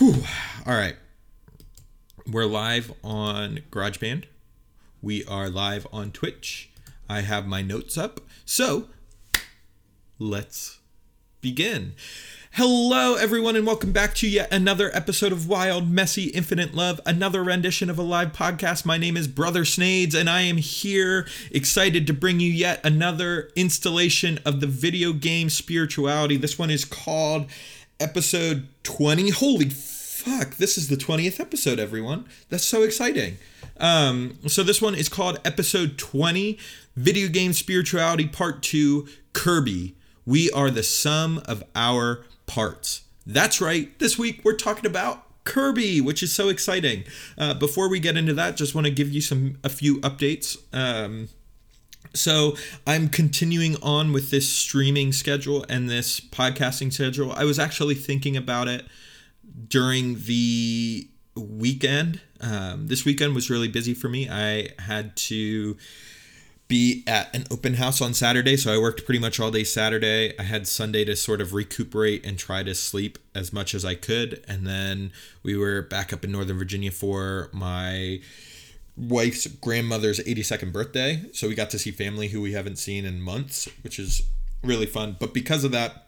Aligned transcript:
Whew. 0.00 0.24
All 0.66 0.78
right. 0.78 0.96
We're 2.26 2.46
live 2.46 2.90
on 3.04 3.58
GarageBand. 3.70 4.24
We 5.02 5.26
are 5.26 5.50
live 5.50 5.86
on 5.92 6.10
Twitch. 6.10 6.70
I 7.06 7.20
have 7.20 7.46
my 7.46 7.60
notes 7.60 7.98
up. 7.98 8.22
So 8.46 8.88
let's 10.18 10.78
begin. 11.42 11.92
Hello, 12.52 13.14
everyone, 13.14 13.56
and 13.56 13.66
welcome 13.66 13.92
back 13.92 14.14
to 14.16 14.28
yet 14.28 14.50
another 14.50 14.90
episode 14.94 15.32
of 15.32 15.46
Wild, 15.46 15.90
Messy, 15.90 16.24
Infinite 16.24 16.74
Love, 16.74 16.98
another 17.04 17.44
rendition 17.44 17.90
of 17.90 17.98
a 17.98 18.02
live 18.02 18.32
podcast. 18.32 18.86
My 18.86 18.96
name 18.96 19.18
is 19.18 19.28
Brother 19.28 19.66
Snades, 19.66 20.14
and 20.14 20.30
I 20.30 20.40
am 20.40 20.56
here 20.56 21.28
excited 21.50 22.06
to 22.06 22.14
bring 22.14 22.40
you 22.40 22.50
yet 22.50 22.84
another 22.84 23.50
installation 23.54 24.38
of 24.46 24.60
the 24.60 24.66
video 24.66 25.12
game 25.12 25.50
spirituality. 25.50 26.38
This 26.38 26.58
one 26.58 26.70
is 26.70 26.86
called 26.86 27.46
episode 28.00 28.68
20. 28.82 29.30
Holy 29.30 29.68
fuck, 29.68 30.56
this 30.56 30.76
is 30.76 30.88
the 30.88 30.96
20th 30.96 31.40
episode, 31.40 31.78
everyone. 31.78 32.26
That's 32.48 32.64
so 32.64 32.82
exciting. 32.82 33.38
Um, 33.78 34.38
so, 34.46 34.62
this 34.62 34.82
one 34.82 34.94
is 34.94 35.08
called 35.08 35.40
episode 35.44 35.98
20 35.98 36.58
Video 36.96 37.28
Game 37.28 37.52
Spirituality 37.52 38.26
Part 38.26 38.62
2 38.62 39.08
Kirby. 39.32 39.94
We 40.26 40.50
are 40.50 40.70
the 40.70 40.82
sum 40.82 41.42
of 41.46 41.64
our 41.74 42.24
parts. 42.46 43.02
That's 43.26 43.60
right. 43.60 43.96
This 43.98 44.18
week 44.18 44.40
we're 44.44 44.56
talking 44.56 44.86
about 44.86 45.24
Kirby, 45.44 46.00
which 46.00 46.22
is 46.22 46.32
so 46.32 46.48
exciting. 46.48 47.04
Uh, 47.38 47.54
before 47.54 47.88
we 47.88 48.00
get 48.00 48.16
into 48.16 48.34
that, 48.34 48.56
just 48.56 48.74
want 48.74 48.86
to 48.86 48.90
give 48.90 49.10
you 49.10 49.20
some 49.20 49.58
a 49.64 49.68
few 49.68 50.00
updates. 50.00 50.56
Um, 50.72 51.28
so 52.14 52.56
I'm 52.86 53.08
continuing 53.08 53.76
on 53.82 54.12
with 54.12 54.30
this 54.30 54.48
streaming 54.48 55.12
schedule 55.12 55.64
and 55.68 55.88
this 55.88 56.20
podcasting 56.20 56.92
schedule. 56.92 57.32
I 57.32 57.44
was 57.44 57.58
actually 57.58 57.94
thinking 57.94 58.36
about 58.36 58.68
it 58.68 58.86
during 59.68 60.22
the 60.24 61.08
weekend. 61.36 62.20
Um, 62.40 62.88
this 62.88 63.04
weekend 63.04 63.34
was 63.34 63.50
really 63.50 63.68
busy 63.68 63.94
for 63.94 64.08
me. 64.08 64.28
I 64.28 64.70
had 64.78 65.16
to 65.16 65.76
be 66.68 67.02
at 67.06 67.34
an 67.34 67.44
open 67.50 67.74
house 67.74 68.00
on 68.00 68.14
Saturday, 68.14 68.56
so 68.56 68.72
I 68.72 68.78
worked 68.78 69.04
pretty 69.04 69.18
much 69.18 69.40
all 69.40 69.50
day 69.50 69.64
Saturday. 69.64 70.32
I 70.38 70.44
had 70.44 70.68
Sunday 70.68 71.04
to 71.04 71.16
sort 71.16 71.40
of 71.40 71.52
recuperate 71.52 72.24
and 72.24 72.38
try 72.38 72.62
to 72.62 72.76
sleep 72.76 73.18
as 73.34 73.52
much 73.52 73.74
as 73.74 73.84
I 73.84 73.96
could, 73.96 74.44
and 74.46 74.66
then 74.66 75.10
we 75.42 75.56
were 75.56 75.82
back 75.82 76.12
up 76.12 76.24
in 76.24 76.30
Northern 76.30 76.58
Virginia 76.58 76.92
for 76.92 77.50
my 77.52 78.20
wife's 79.00 79.46
grandmother's 79.46 80.20
82nd 80.20 80.72
birthday. 80.72 81.22
So 81.32 81.48
we 81.48 81.54
got 81.54 81.70
to 81.70 81.78
see 81.78 81.90
family 81.90 82.28
who 82.28 82.40
we 82.40 82.52
haven't 82.52 82.76
seen 82.76 83.04
in 83.04 83.20
months, 83.20 83.68
which 83.82 83.98
is 83.98 84.22
really 84.62 84.86
fun. 84.86 85.16
But 85.18 85.32
because 85.32 85.64
of 85.64 85.72
that, 85.72 86.06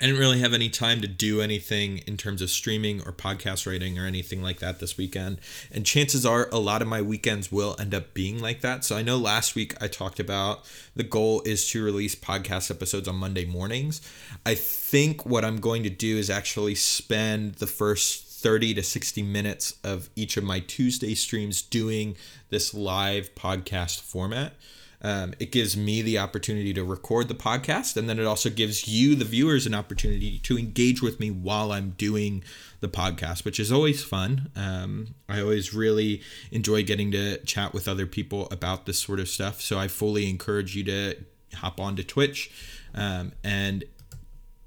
I 0.00 0.06
didn't 0.06 0.20
really 0.20 0.38
have 0.38 0.54
any 0.54 0.70
time 0.70 1.02
to 1.02 1.06
do 1.06 1.42
anything 1.42 1.98
in 2.06 2.16
terms 2.16 2.40
of 2.40 2.48
streaming 2.48 3.02
or 3.02 3.12
podcast 3.12 3.66
writing 3.66 3.98
or 3.98 4.06
anything 4.06 4.42
like 4.42 4.60
that 4.60 4.78
this 4.78 4.96
weekend. 4.96 5.40
And 5.70 5.84
chances 5.84 6.24
are 6.24 6.48
a 6.50 6.58
lot 6.58 6.80
of 6.80 6.88
my 6.88 7.02
weekends 7.02 7.52
will 7.52 7.76
end 7.78 7.94
up 7.94 8.14
being 8.14 8.40
like 8.40 8.62
that. 8.62 8.82
So 8.82 8.96
I 8.96 9.02
know 9.02 9.18
last 9.18 9.54
week 9.54 9.74
I 9.82 9.88
talked 9.88 10.18
about 10.18 10.64
the 10.96 11.02
goal 11.02 11.42
is 11.44 11.68
to 11.72 11.84
release 11.84 12.14
podcast 12.14 12.70
episodes 12.70 13.08
on 13.08 13.16
Monday 13.16 13.44
mornings. 13.44 14.00
I 14.46 14.54
think 14.54 15.26
what 15.26 15.44
I'm 15.44 15.60
going 15.60 15.82
to 15.82 15.90
do 15.90 16.16
is 16.16 16.30
actually 16.30 16.76
spend 16.76 17.56
the 17.56 17.66
first 17.66 18.29
30 18.40 18.74
to 18.74 18.82
60 18.82 19.22
minutes 19.22 19.74
of 19.84 20.10
each 20.16 20.36
of 20.36 20.44
my 20.44 20.60
Tuesday 20.60 21.14
streams 21.14 21.62
doing 21.62 22.16
this 22.48 22.74
live 22.74 23.34
podcast 23.34 24.00
format. 24.00 24.54
Um, 25.02 25.32
it 25.38 25.50
gives 25.50 25.76
me 25.76 26.02
the 26.02 26.18
opportunity 26.18 26.74
to 26.74 26.84
record 26.84 27.28
the 27.28 27.34
podcast, 27.34 27.96
and 27.96 28.08
then 28.08 28.18
it 28.18 28.26
also 28.26 28.50
gives 28.50 28.86
you, 28.86 29.14
the 29.14 29.24
viewers, 29.24 29.66
an 29.66 29.74
opportunity 29.74 30.38
to 30.40 30.58
engage 30.58 31.00
with 31.00 31.18
me 31.18 31.30
while 31.30 31.72
I'm 31.72 31.90
doing 31.90 32.44
the 32.80 32.88
podcast, 32.88 33.44
which 33.44 33.58
is 33.58 33.72
always 33.72 34.04
fun. 34.04 34.50
Um, 34.54 35.14
I 35.28 35.40
always 35.40 35.72
really 35.72 36.20
enjoy 36.50 36.82
getting 36.82 37.10
to 37.12 37.38
chat 37.44 37.72
with 37.72 37.88
other 37.88 38.06
people 38.06 38.46
about 38.50 38.84
this 38.84 38.98
sort 38.98 39.20
of 39.20 39.28
stuff. 39.28 39.62
So 39.62 39.78
I 39.78 39.88
fully 39.88 40.28
encourage 40.28 40.76
you 40.76 40.84
to 40.84 41.16
hop 41.54 41.80
onto 41.80 42.02
Twitch 42.02 42.50
um, 42.94 43.32
and 43.42 43.84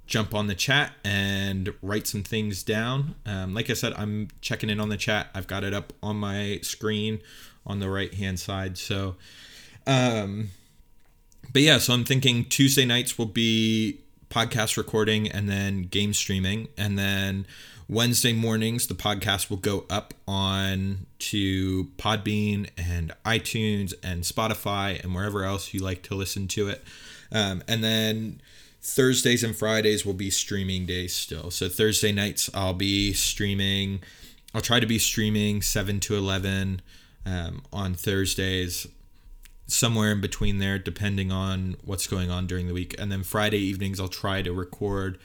jump 0.06 0.34
on 0.34 0.48
the 0.48 0.56
chat 0.56 0.94
and 1.04 1.74
write 1.82 2.08
some 2.08 2.24
things 2.24 2.64
down. 2.64 3.16
Um, 3.26 3.54
like 3.54 3.70
I 3.70 3.74
said, 3.74 3.94
I'm 3.94 4.28
checking 4.42 4.70
in 4.70 4.80
on 4.80 4.90
the 4.90 4.98
chat. 4.98 5.28
I've 5.34 5.48
got 5.48 5.64
it 5.64 5.74
up 5.74 5.94
on 6.02 6.18
my 6.18 6.60
screen 6.62 7.20
on 7.66 7.80
the 7.80 7.90
right 7.90 8.14
hand 8.14 8.40
side. 8.40 8.78
So, 8.78 9.16
um, 9.88 10.50
but 11.52 11.62
yeah, 11.62 11.78
so 11.78 11.94
I'm 11.94 12.04
thinking 12.04 12.46
Tuesday 12.46 12.86
nights 12.86 13.18
will 13.18 13.26
be 13.26 14.00
podcast 14.30 14.78
recording 14.78 15.30
and 15.30 15.48
then 15.48 15.84
game 15.84 16.14
streaming. 16.14 16.68
And 16.78 16.98
then 16.98 17.46
Wednesday 17.88 18.34
mornings, 18.34 18.88
the 18.88 18.96
podcast 18.96 19.50
will 19.50 19.58
go 19.58 19.86
up 19.90 20.14
on 20.28 21.06
to 21.20 21.86
Podbean 21.98 22.70
and 22.78 23.14
iTunes 23.26 23.94
and 24.04 24.24
Spotify 24.24 25.02
and 25.04 25.14
wherever 25.14 25.44
else 25.44 25.74
you 25.74 25.82
like 25.82 26.02
to 26.04 26.16
listen 26.16 26.48
to 26.50 26.70
it. 26.70 26.84
Um, 27.32 27.64
and 27.68 27.84
then 27.84 28.42
Thursdays 28.84 29.44
and 29.44 29.56
Fridays 29.56 30.06
will 30.06 30.14
be 30.14 30.30
streaming 30.30 30.86
days 30.86 31.16
still. 31.16 31.50
So 31.50 31.70
Thursday 31.70 32.12
nights 32.12 32.50
I'll 32.54 32.74
be 32.74 33.14
streaming. 33.14 34.02
I'll 34.54 34.62
try 34.62 34.82
to 34.82 34.86
be 34.86 35.00
streaming 35.00 35.62
7 35.62 36.02
to 36.02 36.16
11 36.16 36.82
um, 37.26 37.64
on 37.72 37.94
Thursdays, 37.94 38.86
somewhere 39.68 40.12
in 40.12 40.20
between 40.20 40.58
there, 40.58 40.78
depending 40.78 41.32
on 41.32 41.78
what's 41.84 42.08
going 42.08 42.30
on 42.30 42.46
during 42.46 42.68
the 42.68 42.74
week. 42.74 42.94
And 43.00 43.10
then 43.10 43.24
Friday 43.24 43.60
evenings 43.60 44.02
I'll 44.02 44.10
try 44.10 44.42
to 44.42 44.52
record 44.52 45.18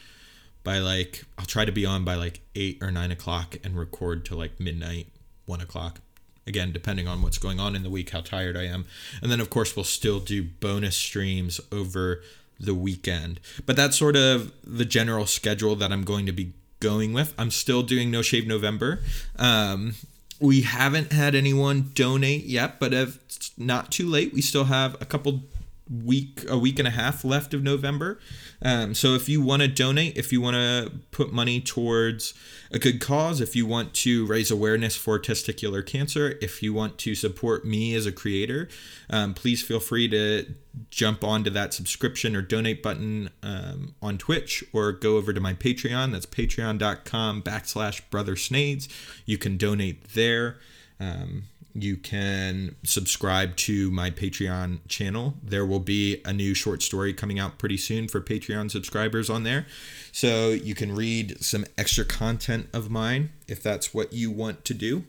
by 0.63 0.79
like, 0.79 1.25
I'll 1.37 1.45
try 1.45 1.65
to 1.65 1.73
be 1.73 1.85
on 1.85 2.05
by 2.05 2.15
like 2.15 2.41
8 2.55 2.79
or 2.81 2.93
9 2.93 3.11
o'clock 3.11 3.57
and 3.65 3.77
record 3.77 4.25
to 4.27 4.37
like 4.37 4.61
midnight, 4.61 5.09
1 5.47 5.61
o'clock. 5.61 6.01
Again, 6.47 6.73
depending 6.73 7.09
on 7.09 7.23
what's 7.23 7.39
going 7.39 7.59
on 7.59 7.75
in 7.75 7.83
the 7.83 7.91
week, 7.91 8.11
how 8.11 8.21
tired 8.21 8.57
I 8.57 8.67
am. 8.67 8.87
And 9.21 9.31
then, 9.33 9.41
of 9.41 9.51
course, 9.51 9.75
we'll 9.75 9.85
still 9.85 10.21
do 10.21 10.45
bonus 10.45 10.97
streams 10.97 11.61
over 11.73 12.23
the 12.59 12.75
weekend. 12.75 13.41
But 13.67 13.77
that's 13.77 13.97
sort 13.97 14.17
of 14.17 14.53
the 14.65 14.85
general 14.85 15.27
schedule 15.27 15.77
that 15.77 15.93
I'm 15.93 16.05
going 16.05 16.27
to 16.27 16.33
be 16.33 16.53
going 16.81 17.13
with. 17.13 17.35
I'm 17.39 17.51
still 17.51 17.83
doing 17.83 18.11
No 18.11 18.23
Shave 18.23 18.47
November. 18.47 19.01
Um, 19.37 19.95
we 20.41 20.63
haven't 20.63 21.13
had 21.13 21.35
anyone 21.35 21.91
donate 21.95 22.45
yet, 22.45 22.79
but 22.79 22.93
if 22.93 23.17
it's 23.27 23.53
not 23.59 23.91
too 23.91 24.09
late, 24.09 24.33
we 24.33 24.41
still 24.41 24.65
have 24.65 25.01
a 25.01 25.05
couple 25.05 25.43
week 25.91 26.45
a 26.49 26.59
week 26.59 26.79
and 26.79 26.87
a 26.87 26.93
half 26.93 27.25
left 27.25 27.55
of 27.55 27.63
November. 27.63 28.19
Um, 28.61 28.95
so 28.95 29.15
if 29.15 29.29
you 29.29 29.41
want 29.41 29.63
to 29.63 29.69
donate, 29.69 30.17
if 30.17 30.33
you 30.33 30.41
want 30.41 30.55
to 30.55 30.93
put 31.11 31.33
money 31.33 31.61
towards 31.61 32.35
a 32.71 32.79
good 32.79 33.01
cause, 33.01 33.41
if 33.41 33.57
you 33.57 33.67
want 33.67 33.95
to 33.95 34.27
raise 34.27 34.51
awareness 34.51 34.97
for 34.97 35.19
testicular 35.19 35.85
cancer, 35.85 36.39
if 36.43 36.63
you 36.63 36.75
want 36.75 36.99
to 36.99 37.15
support 37.15 37.65
me 37.65 37.95
as 37.95 38.07
a 38.07 38.13
creator, 38.13 38.69
um, 39.11 39.35
please 39.35 39.63
feel 39.63 39.81
free 39.81 40.09
to 40.09 40.55
jump 40.91 41.25
onto 41.25 41.51
that 41.51 41.73
subscription 41.73 42.37
or 42.37 42.43
donate 42.43 42.83
button 42.83 43.31
um, 43.43 43.95
on 44.03 44.19
Twitch 44.19 44.63
or 44.73 44.93
go 44.93 45.17
over 45.17 45.33
to 45.33 45.41
my 45.41 45.55
Patreon. 45.55 46.13
That's 46.13 46.27
patreon.com 46.27 47.43
backslash 47.43 48.03
brother 48.11 48.37
snades. 48.37 48.89
You 49.25 49.39
can 49.39 49.57
donate 49.57 50.09
there. 50.11 50.59
Um, 51.01 51.45
you 51.75 51.97
can 51.97 52.77
subscribe 52.85 53.57
to 53.57 53.91
my 53.91 54.11
Patreon 54.11 54.81
channel. 54.89 55.35
There 55.43 55.67
will 55.67 55.81
be 55.81 56.21
a 56.25 56.33
new 56.33 56.55
short 56.55 56.83
story 56.83 57.13
coming 57.13 57.39
out 57.39 57.59
pretty 57.59 57.77
soon 57.77 58.09
for 58.09 58.21
Patreon 58.21 58.71
subscribers 58.71 59.31
on 59.31 59.45
there. 59.45 59.67
So 60.13 60.51
you 60.51 60.75
can 60.75 60.95
read 60.95 61.43
some 61.43 61.65
extra 61.77 62.05
content 62.05 62.69
of 62.73 62.91
mine 62.91 63.31
if 63.47 63.63
that's 63.63 63.95
what 63.95 64.13
you 64.13 64.31
want 64.31 64.65
to 64.65 64.75
do. 64.75 65.05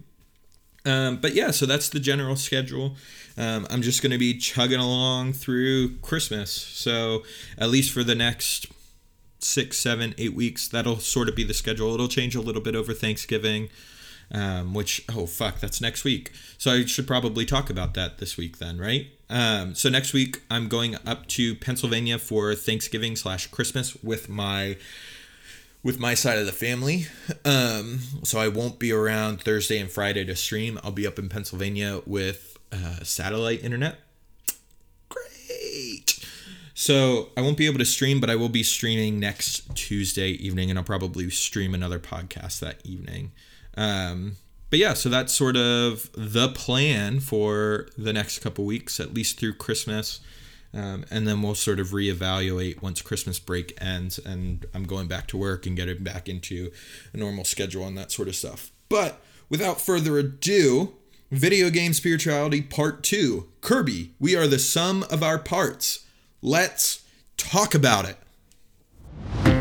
Um, 0.86 1.18
but 1.18 1.34
yeah, 1.34 1.52
so 1.52 1.66
that's 1.66 1.90
the 1.90 2.00
general 2.00 2.36
schedule. 2.36 2.96
Um, 3.38 3.68
I'm 3.70 3.81
just 3.81 4.02
going 4.02 4.12
to 4.12 4.18
be 4.18 4.38
chugging 4.38 4.80
along 4.80 5.34
through 5.34 5.97
Christmas. 5.97 6.52
So 6.52 7.24
at 7.58 7.70
least 7.70 7.91
for 7.91 8.03
the 8.03 8.16
next 8.16 8.68
six, 9.40 9.78
seven, 9.78 10.14
eight 10.18 10.34
weeks, 10.34 10.68
that'll 10.68 11.00
sort 11.00 11.30
of 11.30 11.36
be 11.36 11.44
the 11.44 11.53
schedule. 11.53 11.94
It'll 11.94 12.08
change 12.08 12.36
a 12.36 12.41
little 12.41 12.62
bit 12.62 12.76
over 12.76 12.94
Thanksgiving 12.94 13.70
um, 14.31 14.73
which 14.73 15.03
oh 15.09 15.26
fuck, 15.26 15.59
that's 15.59 15.81
next 15.81 16.03
week. 16.03 16.31
So 16.58 16.72
I 16.72 16.85
should 16.85 17.08
probably 17.08 17.46
talk 17.46 17.70
about 17.70 17.93
that 17.96 18.17
this 18.17 18.37
week 18.37 18.58
then, 18.58 18.78
right? 18.78 19.08
Um, 19.29 19.76
so 19.76 19.90
next 19.90 20.14
week 20.14 20.41
I'm 20.49 20.67
going 20.67 20.96
up 21.05 21.28
to 21.28 21.55
Pennsylvania 21.55 22.17
for 22.17 22.55
Thanksgiving 22.55 23.16
slash 23.16 23.47
Christmas 23.47 23.96
with 24.03 24.29
my 24.29 24.78
with 25.84 25.99
my 25.99 26.14
side 26.14 26.37
of 26.37 26.46
the 26.46 26.52
family. 26.52 27.08
Um, 27.46 27.99
so 28.23 28.40
I 28.40 28.47
won't 28.47 28.79
be 28.79 28.91
around 28.91 29.41
Thursday 29.41 29.79
and 29.79 29.90
Friday 29.90 30.26
to 30.26 30.35
stream. 30.35 30.79
I'll 30.84 30.91
be 30.91 31.08
up 31.08 31.17
in 31.17 31.29
Pennsylvania 31.29 32.02
with 32.05 32.58
uh, 32.72 33.03
satellite 33.03 33.64
internet. 33.64 33.99
Great. 35.08 36.20
So 36.73 37.29
I 37.37 37.41
won't 37.41 37.58
be 37.58 37.66
able 37.66 37.79
to 37.79 37.85
stream, 37.85 38.20
but 38.20 38.29
I 38.29 38.35
will 38.35 38.49
be 38.49 38.64
streaming 38.64 39.20
next 39.20 39.76
Tuesday 39.76 40.29
evening, 40.31 40.70
and 40.70 40.78
I'll 40.78 40.85
probably 40.85 41.29
stream 41.29 41.73
another 41.73 41.99
podcast 41.99 42.59
that 42.59 42.85
evening. 42.85 43.31
Um, 43.79 44.35
but 44.70 44.78
yeah, 44.78 44.93
so 44.93 45.08
that's 45.08 45.34
sort 45.34 45.55
of 45.55 46.11
the 46.14 46.49
plan 46.49 47.22
for 47.22 47.87
the 47.97 48.11
next 48.11 48.40
couple 48.40 48.66
weeks, 48.66 48.99
at 48.99 49.14
least 49.14 49.40
through 49.40 49.53
Christmas. 49.53 50.20
Um, 50.72 51.05
and 51.09 51.28
then 51.28 51.41
we'll 51.41 51.55
sort 51.55 51.79
of 51.79 51.87
reevaluate 51.87 52.81
once 52.81 53.02
Christmas 53.02 53.40
break 53.40 53.76
ends 53.81 54.20
and 54.20 54.67
I'm 54.76 54.84
going 54.84 55.08
back 55.08 55.26
to 55.28 55.37
work 55.37 55.66
and 55.66 55.76
getting 55.76 56.03
back 56.03 56.29
into 56.29 56.72
a 57.11 57.17
normal 57.17 57.43
schedule 57.43 57.87
and 57.87 57.97
that 57.97 58.11
sort 58.11 58.28
of 58.28 58.35
stuff. 58.35 58.70
But 58.90 59.20
without 59.49 59.81
further 59.81 60.20
ado, 60.20 60.93
Video 61.31 61.72
Game 61.72 61.93
Spirituality 61.93 62.61
Part 62.61 63.02
2 63.02 63.47
Kirby, 63.61 64.11
we 64.20 64.35
are 64.35 64.46
the 64.46 64.59
sum 64.59 65.03
of 65.09 65.23
our 65.23 65.40
parts. 65.40 66.05
Let's 66.41 67.03
talk 67.37 67.73
about 67.73 68.05
it. 68.05 69.59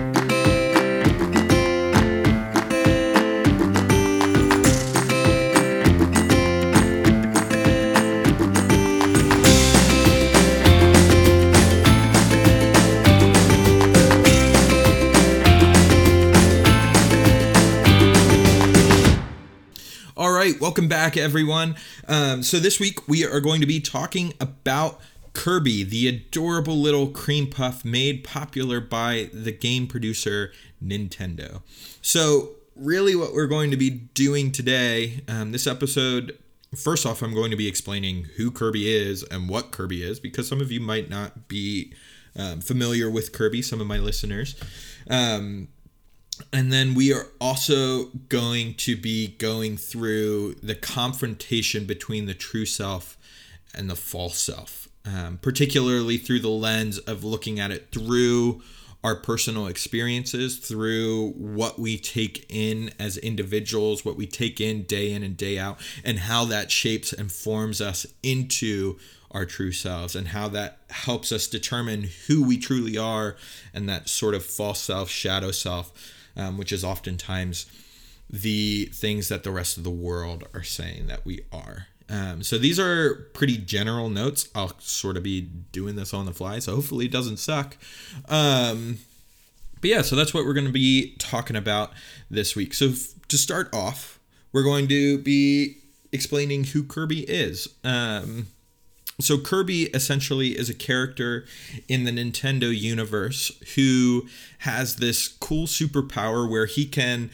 Welcome 20.60 20.88
back, 20.88 21.16
everyone. 21.16 21.76
Um, 22.08 22.43
so 22.43 22.58
this 22.58 22.81
week 22.81 23.06
we 23.06 23.25
are 23.25 23.40
going 23.40 23.60
to 23.60 23.66
be 23.66 23.81
talking 23.81 24.34
about 24.40 25.00
Kirby, 25.32 25.84
the 25.84 26.08
adorable 26.08 26.76
little 26.76 27.08
cream 27.08 27.49
puff 27.49 27.84
made 27.84 28.25
popular 28.25 28.81
by 28.81 29.31
the 29.32 29.52
game 29.52 29.87
producer 29.87 30.52
Nintendo. 30.84 31.62
So 32.02 32.56
really, 32.75 33.14
what 33.14 33.34
we're 33.34 33.46
going 33.46 33.70
to 33.70 33.76
be 33.76 33.90
doing 33.90 34.50
today, 34.50 35.22
um, 35.28 35.52
this 35.52 35.66
episode. 35.66 36.37
First 36.75 37.06
off, 37.06 37.22
I'm 37.22 37.34
going 37.34 37.50
to 37.50 37.56
be 37.56 37.69
explaining 37.69 38.25
who 38.37 38.50
Kirby 38.50 38.93
is 38.94 39.22
and 39.25 39.49
what 39.49 39.70
Kirby 39.70 40.02
is, 40.02 40.20
because 40.20 40.49
some 40.49 40.60
of 40.60 40.72
you 40.72 40.81
might 40.81 41.08
not 41.08 41.49
be 41.49 41.93
um, 42.37 42.60
familiar 42.60 43.08
with 43.10 43.32
Kirby, 43.32 43.62
some 43.62 43.81
of 43.81 43.87
my 43.87 43.99
listeners. 43.99 44.55
Um, 45.08 45.69
and 46.52 46.73
then 46.73 46.94
we 46.94 47.12
are 47.12 47.26
also 47.40 48.06
going 48.29 48.75
to 48.75 48.96
be 48.96 49.29
going 49.38 49.76
through 49.76 50.55
the 50.62 50.75
confrontation 50.75 51.85
between 51.85 52.26
the 52.26 52.35
true 52.35 52.67
self 52.67 53.17
and 53.75 53.88
the 53.88 53.96
false 53.96 54.38
self, 54.38 54.88
um, 55.05 55.38
particularly 55.43 56.17
through 56.17 56.40
the 56.40 56.49
lens 56.49 56.99
of 56.99 57.25
looking 57.25 57.61
at 57.61 57.70
it 57.70 57.88
through 57.93 58.62
our 59.05 59.14
personal 59.14 59.69
experiences, 59.69 60.58
through 60.58 61.31
what 61.31 61.79
we 61.79 61.96
take 61.96 62.44
in 62.49 62.91
as 62.99 63.17
individuals, 63.17 64.05
what 64.05 64.17
we 64.17 64.26
take 64.26 64.61
in 64.61 64.82
day 64.82 65.12
in 65.12 65.23
and 65.23 65.37
day 65.37 65.58
out, 65.58 65.79
and 66.05 66.19
how 66.20 66.44
that 66.44 66.70
shapes 66.70 67.12
and 67.12 67.31
forms 67.31 67.81
us 67.81 68.06
into 68.23 68.99
our 69.31 69.44
true 69.44 69.73
selves 69.73 70.17
and 70.17 70.29
how 70.29 70.49
that 70.49 70.79
helps 70.91 71.31
us 71.31 71.46
determine 71.46 72.08
who 72.26 72.43
we 72.43 72.58
truly 72.58 72.96
are 72.96 73.37
and 73.75 73.88
that 73.88 74.08
sort 74.08 74.34
of 74.34 74.44
false 74.44 74.81
self, 74.81 75.08
shadow 75.11 75.50
self 75.50 75.93
um, 76.38 76.56
which 76.56 76.73
is 76.73 76.85
oftentimes 76.85 77.67
the 78.31 78.87
things 78.87 79.29
that 79.29 79.43
the 79.43 79.50
rest 79.50 79.76
of 79.76 79.85
the 79.85 79.90
world 79.90 80.44
are 80.55 80.62
saying 80.62 81.06
that 81.08 81.25
we 81.26 81.40
are. 81.52 81.88
Um, 82.11 82.43
so 82.43 82.56
these 82.56 82.79
are 82.79 83.29
pretty 83.35 83.58
general 83.58 84.08
notes. 84.08 84.49
I'll 84.55 84.79
sort 84.79 85.17
of 85.17 85.23
be 85.23 85.43
doing 85.43 85.96
this 85.96 86.14
on 86.14 86.25
the 86.25 86.32
fly, 86.32 86.58
so 86.58 86.75
hopefully 86.75 87.06
it 87.06 87.12
doesn't 87.12 87.38
suck. 87.38 87.76
Um, 88.29 88.99
but 89.81 89.90
yeah, 89.90 90.02
so 90.02 90.17
that's 90.17 90.32
what 90.32 90.44
we're 90.44 90.55
going 90.55 90.67
to 90.67 90.73
be 90.73 91.14
talking 91.19 91.56
about 91.56 91.93
this 92.31 92.56
week. 92.56 92.75
So 92.75 92.88
f- 92.88 93.14
to 93.29 93.37
start 93.37 93.73
off, 93.75 94.19
we're 94.52 94.62
going 94.62 94.88
to 94.88 95.19
be 95.19 95.79
explaining 96.11 96.64
who 96.64 96.82
Kirby 96.82 97.20
is. 97.20 97.69
Um, 97.84 98.46
so 99.20 99.38
Kirby 99.38 99.85
essentially 99.87 100.56
is 100.56 100.70
a 100.70 100.75
character 100.75 101.44
in 101.88 102.05
the 102.05 102.12
Nintendo 102.12 102.76
universe 102.76 103.50
who 103.75 104.29
has 104.59 104.97
this 104.97 105.26
cool 105.29 105.67
superpower 105.67 106.49
where 106.49 106.67
he 106.67 106.87
can 106.87 107.31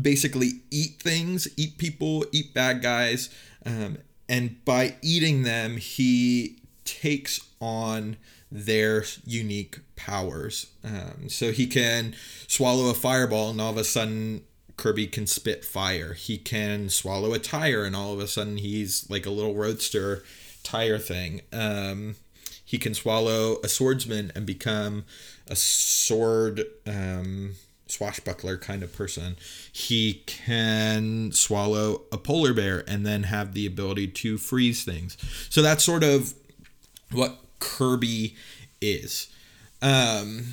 basically 0.00 0.60
eat 0.70 1.00
things, 1.00 1.48
eat 1.56 1.76
people, 1.76 2.24
eat 2.32 2.54
bad 2.54 2.82
guys, 2.82 3.30
um, 3.66 3.98
and 4.28 4.64
by 4.64 4.96
eating 5.02 5.42
them, 5.42 5.76
he 5.76 6.58
takes 6.84 7.40
on 7.60 8.16
their 8.50 9.04
unique 9.24 9.80
powers. 9.96 10.68
Um, 10.84 11.28
so 11.28 11.52
he 11.52 11.66
can 11.66 12.14
swallow 12.46 12.90
a 12.90 12.94
fireball, 12.94 13.50
and 13.50 13.60
all 13.60 13.70
of 13.70 13.76
a 13.76 13.84
sudden, 13.84 14.42
Kirby 14.76 15.08
can 15.08 15.26
spit 15.26 15.64
fire. 15.64 16.14
He 16.14 16.38
can 16.38 16.88
swallow 16.88 17.32
a 17.32 17.38
tire, 17.38 17.84
and 17.84 17.94
all 17.94 18.12
of 18.12 18.20
a 18.20 18.26
sudden, 18.26 18.56
he's 18.58 19.08
like 19.10 19.26
a 19.26 19.30
little 19.30 19.54
roadster 19.54 20.22
tire 20.64 20.98
thing. 20.98 21.42
Um, 21.52 22.16
he 22.64 22.78
can 22.78 22.94
swallow 22.94 23.58
a 23.62 23.68
swordsman 23.68 24.32
and 24.34 24.44
become 24.44 25.04
a 25.48 25.54
sword 25.54 26.64
um, 26.86 27.54
swashbuckler 27.86 28.56
kind 28.56 28.82
of 28.82 28.92
person. 28.92 29.36
He 29.72 30.22
can 30.26 31.32
swallow 31.32 32.02
a 32.10 32.18
polar 32.18 32.52
bear 32.52 32.82
and 32.88 33.06
then 33.06 33.24
have 33.24 33.54
the 33.54 33.66
ability 33.66 34.08
to 34.08 34.38
freeze 34.38 34.84
things. 34.84 35.16
So 35.50 35.62
that's 35.62 35.84
sort 35.84 36.02
of 36.02 36.34
what 37.12 37.38
Kirby 37.60 38.34
is. 38.80 39.28
Um, 39.80 40.46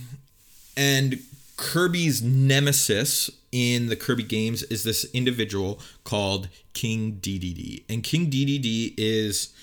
and 0.77 1.19
Kirby's 1.57 2.21
nemesis 2.21 3.29
in 3.51 3.87
the 3.87 3.95
Kirby 3.95 4.23
games 4.23 4.63
is 4.63 4.83
this 4.83 5.05
individual 5.13 5.79
called 6.03 6.49
King 6.73 7.19
Dedede. 7.21 7.83
And 7.89 8.03
King 8.03 8.29
Dedede 8.29 8.93
is 8.97 9.53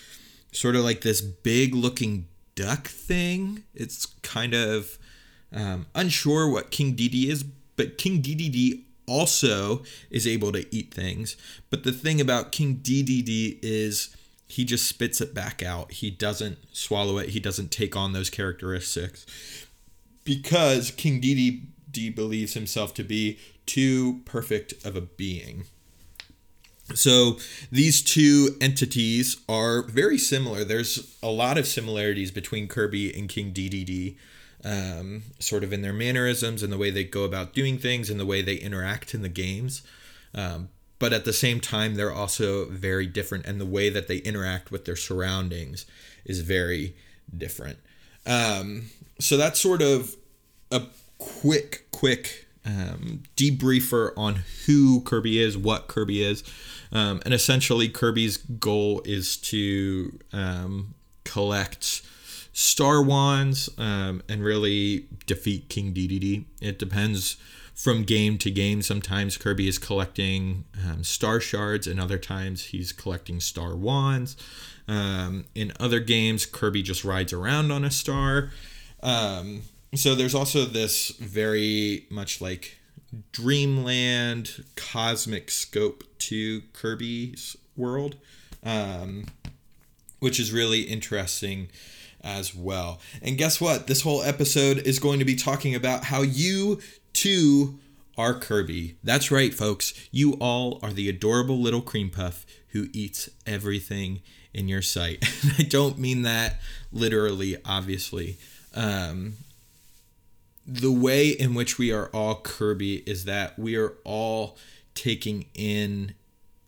sort 0.58 0.74
of 0.74 0.82
like 0.82 1.02
this 1.02 1.20
big 1.20 1.72
looking 1.72 2.26
duck 2.56 2.88
thing. 2.88 3.62
It's 3.74 4.06
kind 4.22 4.54
of 4.54 4.98
um, 5.52 5.86
unsure 5.94 6.50
what 6.50 6.72
King 6.72 6.96
Dedede 6.96 7.28
is, 7.28 7.44
but 7.76 7.96
King 7.96 8.20
Dedede 8.20 8.82
also 9.06 9.84
is 10.10 10.26
able 10.26 10.50
to 10.50 10.66
eat 10.74 10.92
things. 10.92 11.36
But 11.70 11.84
the 11.84 11.92
thing 11.92 12.20
about 12.20 12.50
King 12.50 12.80
Dedede 12.82 13.60
is 13.62 14.16
he 14.48 14.64
just 14.64 14.88
spits 14.88 15.20
it 15.20 15.32
back 15.32 15.62
out. 15.62 15.92
He 15.92 16.10
doesn't 16.10 16.58
swallow 16.72 17.18
it. 17.18 17.28
He 17.28 17.38
doesn't 17.38 17.70
take 17.70 17.94
on 17.94 18.12
those 18.12 18.28
characteristics 18.28 19.26
because 20.24 20.90
King 20.90 21.20
Dedede 21.20 22.16
believes 22.16 22.54
himself 22.54 22.94
to 22.94 23.04
be 23.04 23.38
too 23.64 24.22
perfect 24.24 24.74
of 24.84 24.96
a 24.96 25.02
being. 25.02 25.66
So 26.94 27.38
these 27.70 28.02
two 28.02 28.56
entities 28.60 29.36
are 29.48 29.82
very 29.82 30.18
similar. 30.18 30.64
There's 30.64 31.16
a 31.22 31.30
lot 31.30 31.58
of 31.58 31.66
similarities 31.66 32.30
between 32.30 32.66
Kirby 32.66 33.16
and 33.16 33.28
King 33.28 33.52
Dedede, 33.52 34.16
um, 34.64 35.22
sort 35.38 35.64
of 35.64 35.72
in 35.72 35.82
their 35.82 35.92
mannerisms 35.92 36.62
and 36.62 36.72
the 36.72 36.78
way 36.78 36.90
they 36.90 37.04
go 37.04 37.24
about 37.24 37.54
doing 37.54 37.78
things 37.78 38.10
and 38.10 38.18
the 38.18 38.26
way 38.26 38.42
they 38.42 38.56
interact 38.56 39.14
in 39.14 39.22
the 39.22 39.28
games. 39.28 39.82
Um, 40.34 40.70
but 40.98 41.12
at 41.12 41.24
the 41.24 41.32
same 41.32 41.60
time, 41.60 41.94
they're 41.94 42.12
also 42.12 42.66
very 42.66 43.06
different, 43.06 43.46
and 43.46 43.60
the 43.60 43.66
way 43.66 43.88
that 43.88 44.08
they 44.08 44.16
interact 44.18 44.72
with 44.72 44.84
their 44.84 44.96
surroundings 44.96 45.86
is 46.24 46.40
very 46.40 46.96
different. 47.36 47.78
Um, 48.26 48.86
so 49.20 49.36
that's 49.36 49.60
sort 49.60 49.80
of 49.80 50.16
a 50.72 50.82
quick, 51.18 51.86
quick 51.92 52.47
um, 52.64 53.22
debriefer 53.36 54.12
on 54.16 54.42
who 54.66 55.00
Kirby 55.02 55.40
is, 55.40 55.56
what 55.56 55.88
Kirby 55.88 56.22
is. 56.22 56.44
Um, 56.92 57.20
and 57.24 57.34
essentially, 57.34 57.88
Kirby's 57.88 58.36
goal 58.36 59.02
is 59.04 59.36
to 59.38 60.18
um, 60.32 60.94
collect 61.24 62.02
star 62.52 63.02
wands 63.02 63.68
um, 63.78 64.22
and 64.28 64.42
really 64.42 65.06
defeat 65.26 65.68
King 65.68 65.92
Dedede. 65.92 66.44
It 66.60 66.78
depends 66.78 67.36
from 67.74 68.02
game 68.02 68.38
to 68.38 68.50
game. 68.50 68.82
Sometimes 68.82 69.36
Kirby 69.36 69.68
is 69.68 69.78
collecting 69.78 70.64
um, 70.84 71.04
star 71.04 71.38
shards, 71.40 71.86
and 71.86 72.00
other 72.00 72.18
times 72.18 72.66
he's 72.66 72.90
collecting 72.92 73.38
star 73.38 73.76
wands. 73.76 74.36
Um, 74.88 75.44
in 75.54 75.72
other 75.78 76.00
games, 76.00 76.46
Kirby 76.46 76.82
just 76.82 77.04
rides 77.04 77.32
around 77.32 77.70
on 77.70 77.84
a 77.84 77.90
star. 77.90 78.50
Um, 79.02 79.62
so 79.94 80.14
there's 80.14 80.34
also 80.34 80.64
this 80.64 81.10
very 81.10 82.06
much 82.10 82.40
like 82.40 82.78
dreamland 83.32 84.64
cosmic 84.76 85.50
scope 85.50 86.04
to 86.18 86.62
Kirby's 86.72 87.56
world, 87.76 88.16
um, 88.64 89.26
which 90.20 90.38
is 90.38 90.52
really 90.52 90.82
interesting 90.82 91.68
as 92.22 92.54
well. 92.54 93.00
And 93.22 93.38
guess 93.38 93.60
what? 93.60 93.86
This 93.86 94.02
whole 94.02 94.22
episode 94.22 94.78
is 94.78 94.98
going 94.98 95.20
to 95.20 95.24
be 95.24 95.36
talking 95.36 95.74
about 95.74 96.04
how 96.04 96.22
you 96.22 96.80
too 97.12 97.78
are 98.16 98.34
Kirby. 98.34 98.96
That's 99.02 99.30
right, 99.30 99.54
folks. 99.54 99.94
You 100.10 100.34
all 100.34 100.80
are 100.82 100.92
the 100.92 101.08
adorable 101.08 101.58
little 101.60 101.80
cream 101.80 102.10
puff 102.10 102.44
who 102.68 102.88
eats 102.92 103.30
everything 103.46 104.20
in 104.52 104.68
your 104.68 104.82
sight. 104.82 105.24
I 105.58 105.62
don't 105.62 105.98
mean 105.98 106.22
that 106.22 106.60
literally, 106.92 107.56
obviously. 107.64 108.38
Um, 108.74 109.34
the 110.68 110.92
way 110.92 111.30
in 111.30 111.54
which 111.54 111.78
we 111.78 111.90
are 111.90 112.08
all 112.08 112.36
Kirby 112.36 112.96
is 113.08 113.24
that 113.24 113.58
we 113.58 113.74
are 113.74 113.94
all 114.04 114.58
taking 114.94 115.46
in 115.54 116.14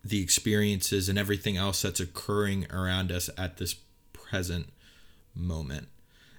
the 0.02 0.22
experiences 0.22 1.10
and 1.10 1.18
everything 1.18 1.58
else 1.58 1.82
that's 1.82 2.00
occurring 2.00 2.66
around 2.72 3.12
us 3.12 3.28
at 3.36 3.58
this 3.58 3.74
present 4.14 4.70
moment. 5.34 5.88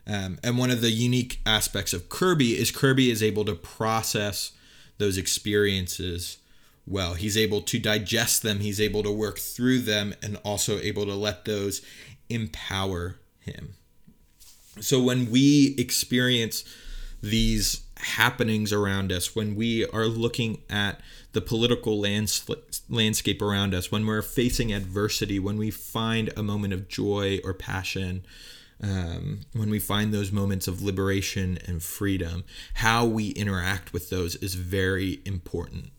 Um, 0.07 0.39
and 0.43 0.57
one 0.57 0.71
of 0.71 0.81
the 0.81 0.89
unique 0.89 1.39
aspects 1.45 1.93
of 1.93 2.09
Kirby 2.09 2.57
is 2.57 2.71
Kirby 2.71 3.11
is 3.11 3.21
able 3.21 3.45
to 3.45 3.53
process 3.53 4.53
those 4.97 5.19
experiences 5.19 6.39
well. 6.87 7.13
He's 7.13 7.37
able 7.37 7.61
to 7.61 7.77
digest 7.77 8.41
them, 8.41 8.59
he's 8.59 8.81
able 8.81 9.03
to 9.03 9.11
work 9.11 9.37
through 9.37 9.79
them, 9.79 10.15
and 10.23 10.37
also 10.37 10.79
able 10.79 11.05
to 11.05 11.13
let 11.13 11.45
those 11.45 11.83
empower 12.27 13.19
him. 13.39 13.75
So 14.79 14.99
when 14.99 15.29
we 15.29 15.75
experience 15.77 16.63
these 17.21 17.81
happenings 17.97 18.73
around 18.73 19.11
us, 19.11 19.35
when 19.35 19.55
we 19.55 19.85
are 19.87 20.07
looking 20.07 20.61
at 20.69 20.99
the 21.33 21.41
political 21.41 21.99
lands- 21.99 22.43
landscape 22.89 23.41
around 23.41 23.73
us, 23.73 23.91
when 23.91 24.05
we're 24.05 24.21
facing 24.21 24.73
adversity, 24.73 25.39
when 25.39 25.57
we 25.57 25.71
find 25.71 26.31
a 26.35 26.43
moment 26.43 26.73
of 26.73 26.87
joy 26.87 27.39
or 27.43 27.53
passion, 27.53 28.23
um, 28.83 29.41
when 29.53 29.69
we 29.69 29.79
find 29.79 30.11
those 30.11 30.31
moments 30.31 30.67
of 30.67 30.81
liberation 30.81 31.59
and 31.67 31.83
freedom, 31.83 32.43
how 32.75 33.05
we 33.05 33.29
interact 33.29 33.93
with 33.93 34.09
those 34.09 34.35
is 34.37 34.55
very 34.55 35.21
important. 35.23 35.91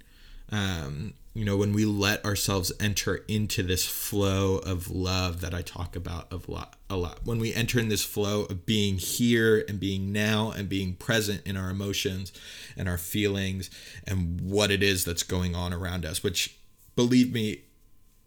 Um, 0.50 1.14
you 1.34 1.44
know, 1.46 1.56
when 1.56 1.72
we 1.72 1.86
let 1.86 2.24
ourselves 2.24 2.72
enter 2.78 3.24
into 3.26 3.62
this 3.62 3.86
flow 3.86 4.58
of 4.58 4.90
love 4.90 5.40
that 5.40 5.54
I 5.54 5.62
talk 5.62 5.96
about 5.96 6.30
of 6.30 6.48
lot, 6.48 6.76
a 6.90 6.96
lot, 6.96 7.20
when 7.24 7.38
we 7.38 7.54
enter 7.54 7.78
in 7.78 7.88
this 7.88 8.04
flow 8.04 8.42
of 8.44 8.66
being 8.66 8.98
here 8.98 9.64
and 9.66 9.80
being 9.80 10.12
now 10.12 10.50
and 10.50 10.68
being 10.68 10.94
present 10.94 11.42
in 11.46 11.56
our 11.56 11.70
emotions 11.70 12.32
and 12.76 12.86
our 12.86 12.98
feelings 12.98 13.70
and 14.06 14.42
what 14.42 14.70
it 14.70 14.82
is 14.82 15.04
that's 15.04 15.22
going 15.22 15.54
on 15.54 15.72
around 15.72 16.04
us, 16.04 16.22
which 16.22 16.58
believe 16.96 17.32
me, 17.32 17.62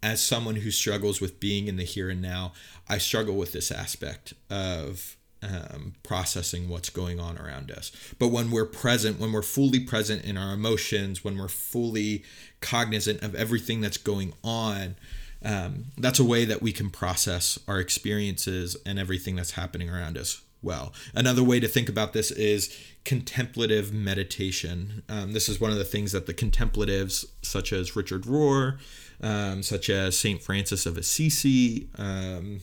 as 0.02 0.22
someone 0.22 0.56
who 0.56 0.70
struggles 0.70 1.20
with 1.20 1.38
being 1.38 1.68
in 1.68 1.76
the 1.76 1.84
here 1.84 2.10
and 2.10 2.20
now, 2.20 2.52
I 2.88 2.98
struggle 2.98 3.36
with 3.36 3.52
this 3.52 3.70
aspect 3.70 4.34
of 4.50 5.16
um, 5.46 5.94
processing 6.02 6.68
what's 6.68 6.90
going 6.90 7.20
on 7.20 7.38
around 7.38 7.70
us. 7.70 7.92
But 8.18 8.28
when 8.28 8.50
we're 8.50 8.66
present, 8.66 9.20
when 9.20 9.32
we're 9.32 9.42
fully 9.42 9.80
present 9.80 10.24
in 10.24 10.36
our 10.36 10.52
emotions, 10.52 11.22
when 11.24 11.38
we're 11.38 11.48
fully 11.48 12.24
cognizant 12.60 13.22
of 13.22 13.34
everything 13.34 13.80
that's 13.80 13.98
going 13.98 14.34
on, 14.42 14.96
um, 15.44 15.86
that's 15.96 16.18
a 16.18 16.24
way 16.24 16.44
that 16.44 16.62
we 16.62 16.72
can 16.72 16.90
process 16.90 17.58
our 17.68 17.78
experiences 17.78 18.76
and 18.84 18.98
everything 18.98 19.36
that's 19.36 19.52
happening 19.52 19.88
around 19.88 20.18
us 20.18 20.42
well. 20.62 20.92
Another 21.14 21.44
way 21.44 21.60
to 21.60 21.68
think 21.68 21.88
about 21.88 22.12
this 22.12 22.30
is 22.30 22.76
contemplative 23.04 23.92
meditation. 23.92 25.02
Um, 25.08 25.32
this 25.32 25.48
is 25.48 25.60
one 25.60 25.70
of 25.70 25.78
the 25.78 25.84
things 25.84 26.12
that 26.12 26.26
the 26.26 26.34
contemplatives, 26.34 27.24
such 27.42 27.72
as 27.72 27.94
Richard 27.94 28.22
Rohr, 28.22 28.78
um, 29.20 29.62
such 29.62 29.88
as 29.88 30.18
Saint 30.18 30.42
Francis 30.42 30.86
of 30.86 30.98
Assisi, 30.98 31.88
um, 31.96 32.60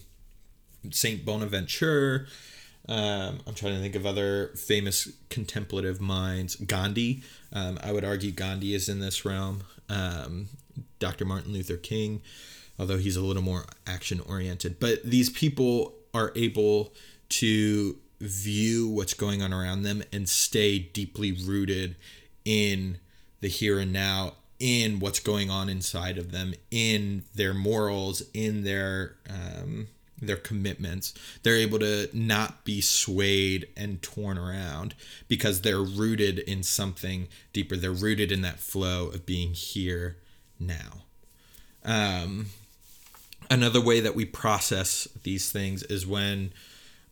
Saint 0.90 1.24
Bonaventure, 1.24 2.26
um, 2.88 3.40
I'm 3.46 3.54
trying 3.54 3.74
to 3.74 3.80
think 3.80 3.94
of 3.94 4.04
other 4.04 4.48
famous 4.56 5.10
contemplative 5.30 6.00
minds. 6.00 6.56
Gandhi, 6.56 7.22
um, 7.52 7.78
I 7.82 7.92
would 7.92 8.04
argue 8.04 8.30
Gandhi 8.30 8.74
is 8.74 8.88
in 8.88 9.00
this 9.00 9.24
realm. 9.24 9.62
Um, 9.88 10.48
Dr. 10.98 11.24
Martin 11.24 11.52
Luther 11.52 11.76
King, 11.76 12.20
although 12.78 12.98
he's 12.98 13.16
a 13.16 13.22
little 13.22 13.42
more 13.42 13.64
action 13.86 14.20
oriented. 14.20 14.80
But 14.80 15.02
these 15.04 15.30
people 15.30 15.94
are 16.12 16.32
able 16.34 16.92
to 17.30 17.96
view 18.20 18.88
what's 18.88 19.14
going 19.14 19.42
on 19.42 19.52
around 19.52 19.82
them 19.82 20.02
and 20.12 20.28
stay 20.28 20.78
deeply 20.78 21.32
rooted 21.32 21.96
in 22.44 22.98
the 23.40 23.48
here 23.48 23.78
and 23.78 23.92
now, 23.92 24.34
in 24.58 24.98
what's 25.00 25.20
going 25.20 25.50
on 25.50 25.68
inside 25.68 26.16
of 26.16 26.32
them, 26.32 26.54
in 26.70 27.24
their 27.34 27.52
morals, 27.52 28.22
in 28.32 28.64
their 28.64 29.16
um, 29.28 29.88
their 30.20 30.36
commitments. 30.36 31.14
They're 31.42 31.56
able 31.56 31.78
to 31.80 32.08
not 32.12 32.64
be 32.64 32.80
swayed 32.80 33.68
and 33.76 34.00
torn 34.02 34.38
around 34.38 34.94
because 35.28 35.60
they're 35.60 35.82
rooted 35.82 36.38
in 36.38 36.62
something 36.62 37.28
deeper. 37.52 37.76
They're 37.76 37.92
rooted 37.92 38.30
in 38.32 38.42
that 38.42 38.60
flow 38.60 39.08
of 39.08 39.26
being 39.26 39.54
here 39.54 40.16
now. 40.58 41.02
Um, 41.84 42.46
another 43.50 43.80
way 43.80 44.00
that 44.00 44.14
we 44.14 44.24
process 44.24 45.08
these 45.22 45.50
things 45.50 45.82
is 45.84 46.06
when 46.06 46.52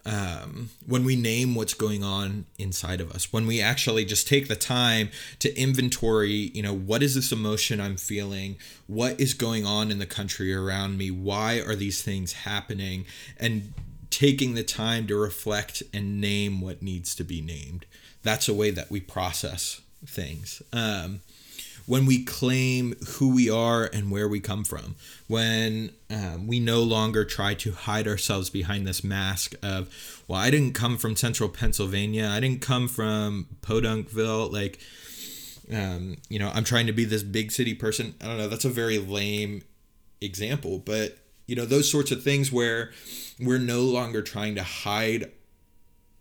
um, 0.05 0.71
when 0.87 1.05
we 1.05 1.15
name 1.15 1.55
what's 1.55 1.75
going 1.75 2.03
on 2.03 2.47
inside 2.59 3.01
of 3.01 3.13
us, 3.13 3.33
when 3.33 3.47
we 3.47 3.61
actually 3.61 4.05
just 4.05 4.27
take 4.27 4.49
the 4.49 4.57
time 4.57 5.11
to 5.39 5.57
inventory, 5.57 6.51
you 6.55 6.63
know, 6.63 6.75
what 6.75 7.03
is 7.03 7.15
this 7.15 7.31
emotion 7.31 7.81
I'm 7.81 7.97
feeling? 7.97 8.57
What 8.87 9.21
is 9.21 9.35
going 9.35 9.65
on 9.65 9.91
in 9.91 9.99
the 9.99 10.07
country 10.07 10.53
around 10.53 10.99
me? 10.99 11.11
Why 11.11 11.61
are 11.61 11.77
these 11.77 12.03
things 12.03 12.33
happening? 12.33 13.07
And 13.39 13.73
taking 14.11 14.55
the 14.55 14.65
time 14.65 15.07
to 15.07 15.17
reflect 15.17 15.83
and 15.95 16.21
name 16.21 16.61
what 16.61 16.83
needs 16.83 17.15
to 17.15 17.25
be 17.25 17.41
named. 17.41 17.87
That's 18.23 18.49
a 18.49 18.55
way 18.55 18.71
that 18.71 18.91
we 18.91 19.01
process 19.01 19.81
things. 20.05 20.63
Um, 20.73 21.21
when 21.87 22.07
we 22.07 22.25
claim 22.25 22.95
who 23.17 23.35
we 23.35 23.51
are 23.51 23.89
and 23.93 24.11
where 24.11 24.29
we 24.29 24.41
come 24.41 24.65
from, 24.65 24.95
when 25.27 25.93
um, 26.11 26.47
we 26.47 26.61
no 26.61 26.83
longer 26.83 27.25
try 27.25 27.55
to 27.55 27.73
hide 27.73 28.07
ourselves 28.07 28.51
behind 28.51 28.87
this 28.87 29.03
mask 29.03 29.55
of, 29.63 30.25
well, 30.29 30.39
I 30.39 30.51
didn't 30.51 30.75
come 30.75 30.97
from 30.97 31.17
central 31.17 31.49
Pennsylvania, 31.49 32.29
I 32.29 32.41
didn't 32.41 32.63
come 32.63 32.89
from 32.89 33.49
Podunkville, 33.63 34.53
like, 34.53 34.81
um, 35.73 36.17
you 36.29 36.39
know, 36.39 36.51
I'm 36.55 36.65
trying 36.65 36.87
to 36.87 36.93
be 36.93 37.05
this 37.05 37.23
big 37.23 37.51
city 37.51 37.75
person. 37.75 38.15
I 38.21 38.27
don't 38.27 38.39
know, 38.39 38.49
that's 38.49 38.65
a 38.65 38.71
very 38.71 38.99
lame 38.99 39.63
example, 40.21 40.79
but, 40.79 41.19
you 41.47 41.57
know, 41.57 41.65
those 41.65 41.91
sorts 41.91 42.11
of 42.11 42.23
things 42.23 42.53
where 42.53 42.93
we're 43.41 43.59
no 43.59 43.81
longer 43.81 44.23
trying 44.23 44.55
to 44.55 44.63
hide 44.63 45.31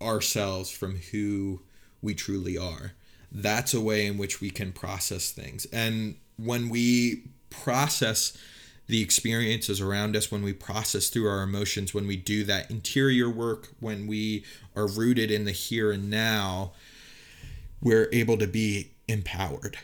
ourselves 0.01 0.71
from 0.71 0.97
who 1.11 1.61
we 2.01 2.15
truly 2.15 2.57
are 2.57 2.93
that's 3.31 3.73
a 3.73 3.81
way 3.81 4.05
in 4.05 4.17
which 4.17 4.41
we 4.41 4.49
can 4.49 4.71
process 4.71 5.31
things. 5.31 5.65
And 5.71 6.15
when 6.37 6.69
we 6.69 7.23
process 7.49 8.37
the 8.87 9.01
experiences 9.01 9.79
around 9.79 10.15
us, 10.15 10.31
when 10.31 10.43
we 10.43 10.53
process 10.53 11.09
through 11.09 11.29
our 11.29 11.43
emotions, 11.43 11.93
when 11.93 12.07
we 12.07 12.17
do 12.17 12.43
that 12.43 12.69
interior 12.69 13.29
work, 13.29 13.69
when 13.79 14.05
we 14.05 14.43
are 14.75 14.87
rooted 14.87 15.31
in 15.31 15.45
the 15.45 15.51
here 15.51 15.91
and 15.91 16.09
now, 16.09 16.73
we're 17.81 18.09
able 18.11 18.37
to 18.37 18.47
be 18.47 18.91
empowered. 19.07 19.77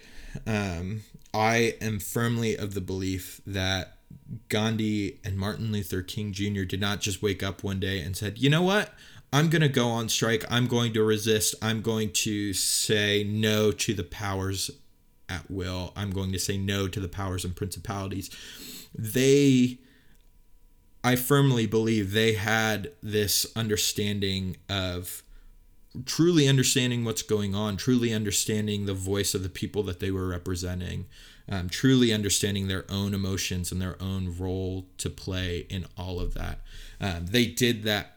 Um, 0.45 1.03
I 1.33 1.75
am 1.81 1.99
firmly 1.99 2.55
of 2.55 2.73
the 2.73 2.81
belief 2.81 3.41
that 3.45 3.97
Gandhi 4.49 5.19
and 5.23 5.37
Martin 5.37 5.71
Luther 5.71 6.01
King 6.01 6.33
Jr. 6.33 6.63
did 6.63 6.81
not 6.81 6.99
just 6.99 7.21
wake 7.21 7.41
up 7.41 7.63
one 7.63 7.79
day 7.79 8.01
and 8.01 8.15
said, 8.15 8.37
you 8.37 8.49
know 8.49 8.61
what? 8.61 8.93
I'm 9.31 9.49
going 9.49 9.61
to 9.61 9.69
go 9.69 9.89
on 9.89 10.09
strike. 10.09 10.45
I'm 10.49 10.67
going 10.67 10.93
to 10.93 11.03
resist. 11.03 11.55
I'm 11.61 11.81
going 11.81 12.11
to 12.11 12.53
say 12.53 13.23
no 13.23 13.71
to 13.71 13.93
the 13.93 14.03
powers 14.03 14.71
at 15.27 15.49
will. 15.51 15.91
I'm 15.95 16.11
going 16.11 16.31
to 16.31 16.39
say 16.39 16.57
no 16.57 16.87
to 16.87 16.99
the 16.99 17.09
powers 17.09 17.43
and 17.43 17.55
principalities. 17.55 18.29
They, 18.95 19.79
I 21.03 21.15
firmly 21.17 21.67
believe 21.67 22.11
they 22.13 22.33
had 22.33 22.91
this 23.03 23.45
understanding 23.55 24.57
of 24.69 25.23
truly 26.05 26.47
understanding 26.47 27.03
what's 27.03 27.21
going 27.21 27.55
on, 27.55 27.75
truly 27.75 28.13
understanding 28.13 28.85
the 28.85 28.93
voice 28.93 29.33
of 29.33 29.43
the 29.43 29.49
people 29.49 29.83
that 29.83 29.99
they 29.99 30.11
were 30.11 30.27
representing, 30.27 31.05
um, 31.49 31.69
truly 31.69 32.13
understanding 32.13 32.67
their 32.67 32.85
own 32.89 33.13
emotions 33.13 33.71
and 33.71 33.81
their 33.81 34.01
own 34.01 34.35
role 34.37 34.85
to 34.97 35.09
play 35.09 35.65
in 35.69 35.85
all 35.97 36.19
of 36.19 36.33
that. 36.33 36.61
Um, 37.01 37.27
they 37.27 37.45
did 37.45 37.83
that 37.83 38.16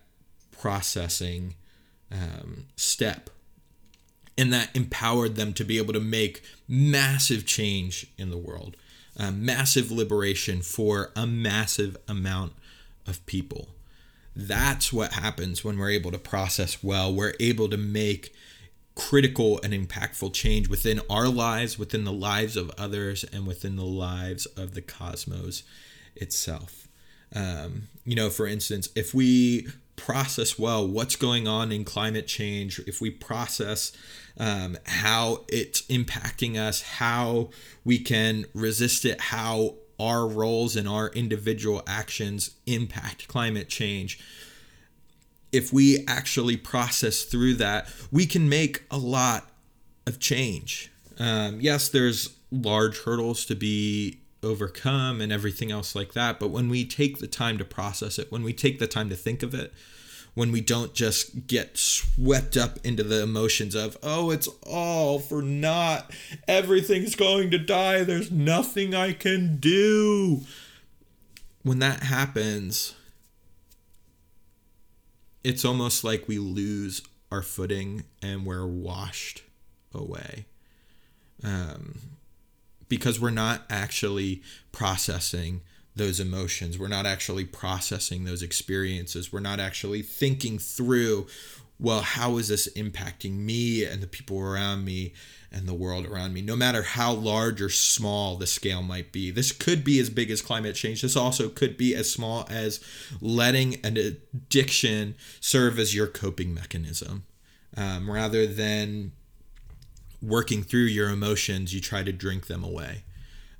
processing 0.60 1.54
um, 2.12 2.66
step. 2.76 3.30
And 4.36 4.52
that 4.52 4.70
empowered 4.74 5.36
them 5.36 5.52
to 5.54 5.64
be 5.64 5.78
able 5.78 5.94
to 5.94 6.00
make 6.00 6.42
massive 6.68 7.46
change 7.46 8.06
in 8.18 8.30
the 8.30 8.38
world, 8.38 8.76
uh, 9.18 9.30
massive 9.30 9.90
liberation 9.90 10.60
for 10.60 11.12
a 11.16 11.26
massive 11.26 11.96
amount 12.08 12.52
of 13.06 13.24
people. 13.26 13.68
That's 14.36 14.92
what 14.92 15.14
happens 15.14 15.64
when 15.64 15.78
we're 15.78 15.90
able 15.90 16.12
to 16.12 16.18
process 16.18 16.82
well. 16.82 17.12
We're 17.12 17.34
able 17.40 17.68
to 17.70 17.76
make 17.76 18.34
critical 18.94 19.60
and 19.62 19.72
impactful 19.72 20.34
change 20.34 20.68
within 20.68 21.00
our 21.08 21.28
lives, 21.28 21.78
within 21.78 22.04
the 22.04 22.12
lives 22.12 22.56
of 22.56 22.70
others, 22.78 23.24
and 23.24 23.46
within 23.46 23.76
the 23.76 23.84
lives 23.84 24.46
of 24.46 24.74
the 24.74 24.82
cosmos 24.82 25.62
itself. 26.16 26.88
Um, 27.34 27.88
you 28.04 28.14
know, 28.14 28.30
for 28.30 28.46
instance, 28.46 28.88
if 28.94 29.14
we 29.14 29.68
process 30.00 30.58
well 30.58 30.86
what's 30.88 31.14
going 31.14 31.46
on 31.46 31.70
in 31.70 31.84
climate 31.84 32.26
change, 32.26 32.78
if 32.86 33.00
we 33.00 33.10
process 33.10 33.92
um, 34.38 34.78
how 34.86 35.44
it's 35.48 35.82
impacting 35.82 36.56
us, 36.56 36.82
how 36.82 37.50
we 37.84 37.98
can 37.98 38.46
resist 38.54 39.04
it, 39.04 39.20
how 39.20 39.74
our 40.00 40.26
roles 40.26 40.76
and 40.76 40.88
our 40.88 41.10
individual 41.10 41.82
actions 41.86 42.52
impact 42.66 43.28
climate 43.28 43.68
change. 43.68 44.18
If 45.52 45.72
we 45.72 46.04
actually 46.08 46.56
process 46.56 47.24
through 47.24 47.54
that, 47.54 47.86
we 48.10 48.24
can 48.24 48.48
make 48.48 48.84
a 48.90 48.96
lot 48.96 49.50
of 50.06 50.18
change. 50.18 50.90
Um, 51.18 51.60
yes, 51.60 51.88
there's 51.90 52.34
large 52.50 53.02
hurdles 53.02 53.44
to 53.46 53.54
be 53.54 54.20
overcome 54.42 55.20
and 55.20 55.32
everything 55.32 55.70
else 55.70 55.94
like 55.94 56.12
that. 56.14 56.38
But 56.40 56.50
when 56.50 56.68
we 56.68 56.84
take 56.84 57.18
the 57.18 57.26
time 57.26 57.58
to 57.58 57.64
process 57.64 58.18
it, 58.18 58.30
when 58.32 58.42
we 58.42 58.52
take 58.52 58.78
the 58.78 58.86
time 58.86 59.08
to 59.10 59.16
think 59.16 59.42
of 59.42 59.54
it, 59.54 59.72
when 60.34 60.52
we 60.52 60.60
don't 60.60 60.94
just 60.94 61.46
get 61.46 61.76
swept 61.76 62.56
up 62.56 62.78
into 62.84 63.02
the 63.02 63.22
emotions 63.22 63.74
of, 63.74 63.98
oh, 64.02 64.30
it's 64.30 64.48
all 64.66 65.18
for 65.18 65.42
naught. 65.42 66.10
Everything's 66.46 67.14
going 67.16 67.50
to 67.50 67.58
die. 67.58 68.04
There's 68.04 68.30
nothing 68.30 68.94
I 68.94 69.12
can 69.12 69.56
do. 69.56 70.42
When 71.62 71.80
that 71.80 72.04
happens, 72.04 72.94
it's 75.42 75.64
almost 75.64 76.04
like 76.04 76.28
we 76.28 76.38
lose 76.38 77.02
our 77.30 77.42
footing 77.42 78.04
and 78.22 78.46
we're 78.46 78.66
washed 78.66 79.42
away. 79.92 80.46
Um, 81.42 81.98
because 82.90 83.18
we're 83.18 83.30
not 83.30 83.62
actually 83.70 84.42
processing 84.72 85.62
those 85.96 86.20
emotions. 86.20 86.78
We're 86.78 86.88
not 86.88 87.06
actually 87.06 87.46
processing 87.46 88.24
those 88.24 88.42
experiences. 88.42 89.32
We're 89.32 89.40
not 89.40 89.60
actually 89.60 90.02
thinking 90.02 90.58
through, 90.58 91.28
well, 91.78 92.00
how 92.00 92.36
is 92.36 92.48
this 92.48 92.68
impacting 92.74 93.38
me 93.38 93.84
and 93.84 94.02
the 94.02 94.06
people 94.06 94.40
around 94.40 94.84
me 94.84 95.14
and 95.52 95.68
the 95.68 95.74
world 95.74 96.04
around 96.04 96.34
me? 96.34 96.42
No 96.42 96.56
matter 96.56 96.82
how 96.82 97.12
large 97.12 97.62
or 97.62 97.70
small 97.70 98.36
the 98.36 98.46
scale 98.46 98.82
might 98.82 99.12
be. 99.12 99.30
This 99.30 99.52
could 99.52 99.84
be 99.84 100.00
as 100.00 100.10
big 100.10 100.30
as 100.30 100.42
climate 100.42 100.74
change. 100.74 101.02
This 101.02 101.16
also 101.16 101.48
could 101.48 101.76
be 101.76 101.94
as 101.94 102.12
small 102.12 102.46
as 102.50 102.80
letting 103.20 103.76
an 103.84 103.96
addiction 103.96 105.14
serve 105.40 105.78
as 105.78 105.94
your 105.94 106.08
coping 106.08 106.52
mechanism. 106.52 107.24
Um, 107.76 108.10
rather 108.10 108.48
than 108.48 109.12
working 110.22 110.62
through 110.62 110.84
your 110.84 111.10
emotions, 111.10 111.74
you 111.74 111.80
try 111.80 112.02
to 112.02 112.12
drink 112.12 112.46
them 112.46 112.64
away. 112.64 113.02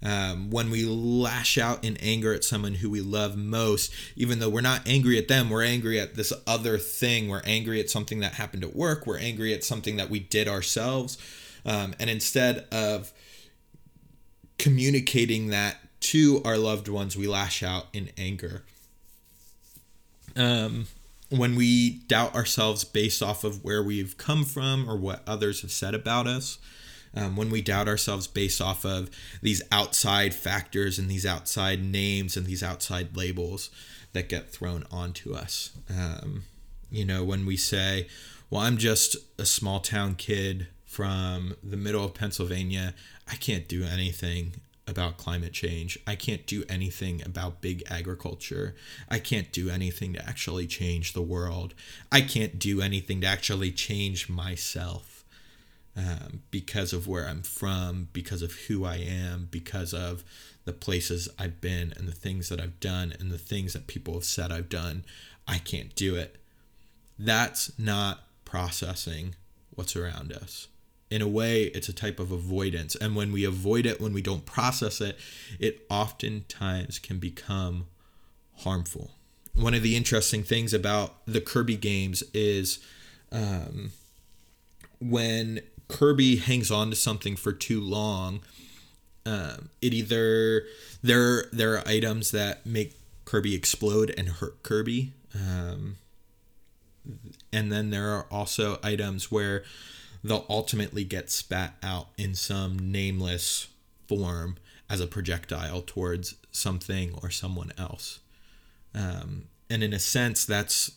Um, 0.02 0.50
when 0.50 0.70
we 0.70 0.84
lash 0.84 1.58
out 1.58 1.84
in 1.84 1.98
anger 1.98 2.32
at 2.32 2.42
someone 2.42 2.74
who 2.74 2.88
we 2.88 3.02
love 3.02 3.36
most, 3.36 3.92
even 4.16 4.38
though 4.38 4.48
we're 4.48 4.62
not 4.62 4.88
angry 4.88 5.18
at 5.18 5.28
them, 5.28 5.50
we're 5.50 5.62
angry 5.62 6.00
at 6.00 6.14
this 6.14 6.32
other 6.46 6.78
thing. 6.78 7.28
We're 7.28 7.42
angry 7.44 7.80
at 7.80 7.90
something 7.90 8.20
that 8.20 8.34
happened 8.34 8.64
at 8.64 8.74
work. 8.74 9.06
We're 9.06 9.18
angry 9.18 9.52
at 9.52 9.62
something 9.62 9.96
that 9.96 10.08
we 10.08 10.18
did 10.18 10.48
ourselves. 10.48 11.18
Um, 11.66 11.94
and 12.00 12.08
instead 12.08 12.66
of 12.72 13.12
communicating 14.58 15.48
that 15.48 15.76
to 16.00 16.40
our 16.46 16.56
loved 16.56 16.88
ones, 16.88 17.14
we 17.14 17.26
lash 17.26 17.62
out 17.62 17.88
in 17.92 18.10
anger. 18.16 18.62
Um, 20.34 20.86
when 21.30 21.54
we 21.54 22.00
doubt 22.08 22.34
ourselves 22.34 22.84
based 22.84 23.22
off 23.22 23.44
of 23.44 23.64
where 23.64 23.82
we've 23.82 24.16
come 24.16 24.44
from 24.44 24.88
or 24.88 24.96
what 24.96 25.22
others 25.26 25.62
have 25.62 25.70
said 25.70 25.94
about 25.94 26.26
us, 26.26 26.58
um, 27.14 27.36
when 27.36 27.50
we 27.50 27.60
doubt 27.60 27.88
ourselves 27.88 28.26
based 28.26 28.60
off 28.60 28.84
of 28.84 29.10
these 29.42 29.62
outside 29.72 30.34
factors 30.34 30.98
and 30.98 31.10
these 31.10 31.26
outside 31.26 31.82
names 31.82 32.36
and 32.36 32.46
these 32.46 32.62
outside 32.62 33.16
labels 33.16 33.70
that 34.12 34.28
get 34.28 34.50
thrown 34.50 34.84
onto 34.90 35.34
us. 35.34 35.70
Um, 35.88 36.44
you 36.90 37.04
know, 37.04 37.24
when 37.24 37.46
we 37.46 37.56
say, 37.56 38.08
well, 38.48 38.62
I'm 38.62 38.76
just 38.76 39.16
a 39.38 39.44
small 39.44 39.80
town 39.80 40.16
kid 40.16 40.68
from 40.84 41.56
the 41.62 41.76
middle 41.76 42.04
of 42.04 42.14
Pennsylvania, 42.14 42.94
I 43.30 43.36
can't 43.36 43.68
do 43.68 43.84
anything 43.84 44.54
about 44.86 45.16
climate 45.16 45.52
change. 45.52 45.98
I 46.06 46.16
can't 46.16 46.46
do 46.46 46.64
anything 46.68 47.22
about 47.24 47.60
big 47.60 47.82
agriculture. 47.88 48.74
I 49.08 49.18
can't 49.18 49.52
do 49.52 49.70
anything 49.70 50.12
to 50.14 50.28
actually 50.28 50.66
change 50.66 51.12
the 51.12 51.22
world. 51.22 51.74
I 52.10 52.20
can't 52.20 52.58
do 52.58 52.80
anything 52.80 53.20
to 53.20 53.26
actually 53.26 53.72
change 53.72 54.28
myself 54.28 55.24
um, 55.96 56.42
because 56.50 56.92
of 56.92 57.06
where 57.06 57.26
I'm 57.26 57.42
from, 57.42 58.08
because 58.12 58.42
of 58.42 58.52
who 58.52 58.84
I 58.84 58.96
am, 58.96 59.48
because 59.50 59.92
of 59.92 60.24
the 60.64 60.72
places 60.72 61.28
I've 61.38 61.60
been 61.60 61.92
and 61.96 62.06
the 62.06 62.12
things 62.12 62.48
that 62.48 62.60
I've 62.60 62.80
done 62.80 63.14
and 63.18 63.30
the 63.30 63.38
things 63.38 63.72
that 63.72 63.86
people 63.86 64.14
have 64.14 64.24
said 64.24 64.52
I've 64.52 64.68
done. 64.68 65.04
I 65.46 65.58
can't 65.58 65.94
do 65.94 66.14
it. 66.14 66.36
That's 67.18 67.76
not 67.78 68.24
processing 68.44 69.34
what's 69.74 69.96
around 69.96 70.32
us. 70.32 70.68
In 71.10 71.22
a 71.22 71.28
way, 71.28 71.64
it's 71.64 71.88
a 71.88 71.92
type 71.92 72.20
of 72.20 72.30
avoidance. 72.30 72.94
And 72.94 73.16
when 73.16 73.32
we 73.32 73.44
avoid 73.44 73.84
it, 73.84 74.00
when 74.00 74.12
we 74.12 74.22
don't 74.22 74.46
process 74.46 75.00
it, 75.00 75.18
it 75.58 75.84
oftentimes 75.90 77.00
can 77.00 77.18
become 77.18 77.86
harmful. 78.58 79.10
One 79.54 79.74
of 79.74 79.82
the 79.82 79.96
interesting 79.96 80.44
things 80.44 80.72
about 80.72 81.14
the 81.26 81.40
Kirby 81.40 81.76
games 81.76 82.22
is 82.32 82.78
um, 83.32 83.90
when 85.00 85.60
Kirby 85.88 86.36
hangs 86.36 86.70
on 86.70 86.90
to 86.90 86.96
something 86.96 87.34
for 87.36 87.52
too 87.52 87.80
long, 87.80 88.40
um, 89.26 89.70
it 89.82 89.92
either 89.92 90.64
there 91.02 91.46
there 91.52 91.74
are 91.74 91.86
items 91.86 92.30
that 92.30 92.64
make 92.64 92.96
Kirby 93.24 93.54
explode 93.54 94.14
and 94.16 94.28
hurt 94.28 94.62
Kirby, 94.62 95.12
um, 95.34 95.96
and 97.52 97.70
then 97.70 97.90
there 97.90 98.10
are 98.10 98.26
also 98.30 98.78
items 98.82 99.30
where 99.30 99.64
they'll 100.22 100.46
ultimately 100.48 101.04
get 101.04 101.30
spat 101.30 101.74
out 101.82 102.08
in 102.18 102.34
some 102.34 102.92
nameless 102.92 103.68
form 104.08 104.56
as 104.88 105.00
a 105.00 105.06
projectile 105.06 105.82
towards 105.82 106.34
something 106.50 107.14
or 107.22 107.30
someone 107.30 107.72
else. 107.78 108.18
Um, 108.94 109.44
and 109.68 109.82
in 109.82 109.92
a 109.92 109.98
sense, 109.98 110.44
that's 110.44 110.92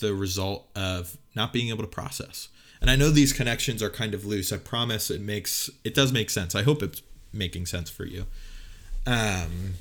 the 0.00 0.14
result 0.14 0.68
of 0.74 1.18
not 1.34 1.52
being 1.52 1.68
able 1.68 1.82
to 1.82 1.88
process. 1.88 2.48
And 2.80 2.90
I 2.90 2.96
know 2.96 3.10
these 3.10 3.32
connections 3.32 3.82
are 3.82 3.90
kind 3.90 4.14
of 4.14 4.24
loose. 4.24 4.52
I 4.52 4.56
promise 4.56 5.10
it 5.10 5.20
makes 5.20 5.68
it 5.84 5.94
does 5.94 6.12
make 6.12 6.30
sense. 6.30 6.54
I 6.54 6.62
hope 6.62 6.82
it's 6.82 7.02
making 7.32 7.66
sense 7.66 7.90
for 7.90 8.04
you. 8.04 8.24
Um, 9.06 9.74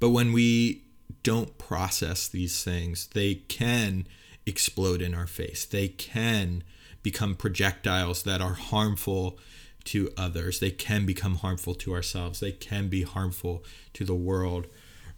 but 0.00 0.10
when 0.10 0.32
we 0.32 0.82
don't 1.22 1.56
process 1.58 2.28
these 2.28 2.62
things, 2.62 3.08
they 3.08 3.36
can 3.36 4.06
explode 4.46 5.00
in 5.00 5.14
our 5.14 5.26
face. 5.26 5.64
They 5.64 5.88
can 5.88 6.62
become 7.02 7.34
projectiles 7.34 8.22
that 8.22 8.40
are 8.40 8.54
harmful 8.54 9.38
to 9.84 10.10
others. 10.16 10.60
They 10.60 10.70
can 10.70 11.06
become 11.06 11.36
harmful 11.36 11.74
to 11.76 11.94
ourselves. 11.94 12.40
They 12.40 12.52
can 12.52 12.88
be 12.88 13.02
harmful 13.02 13.64
to 13.94 14.04
the 14.04 14.14
world 14.14 14.66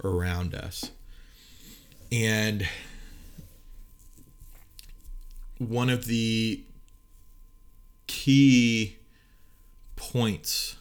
around 0.02 0.54
us. 0.54 0.90
And 2.10 2.68
one 5.58 5.88
of 5.88 6.06
the 6.06 6.62
key 8.06 8.96
points 9.96 10.76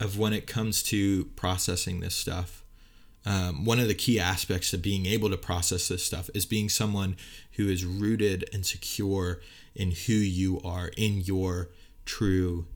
of 0.00 0.18
when 0.18 0.32
it 0.32 0.46
comes 0.46 0.82
to 0.84 1.26
processing 1.36 2.00
this 2.00 2.14
stuff. 2.14 2.63
Um, 3.26 3.64
one 3.64 3.80
of 3.80 3.88
the 3.88 3.94
key 3.94 4.20
aspects 4.20 4.72
of 4.72 4.82
being 4.82 5.06
able 5.06 5.30
to 5.30 5.36
process 5.36 5.88
this 5.88 6.04
stuff 6.04 6.28
is 6.34 6.44
being 6.44 6.68
someone 6.68 7.16
who 7.52 7.68
is 7.68 7.84
rooted 7.84 8.44
and 8.52 8.66
secure 8.66 9.40
in 9.74 9.92
who 9.92 10.12
you 10.12 10.60
are, 10.62 10.88
in 10.96 11.20
your 11.20 11.70
true 12.04 12.66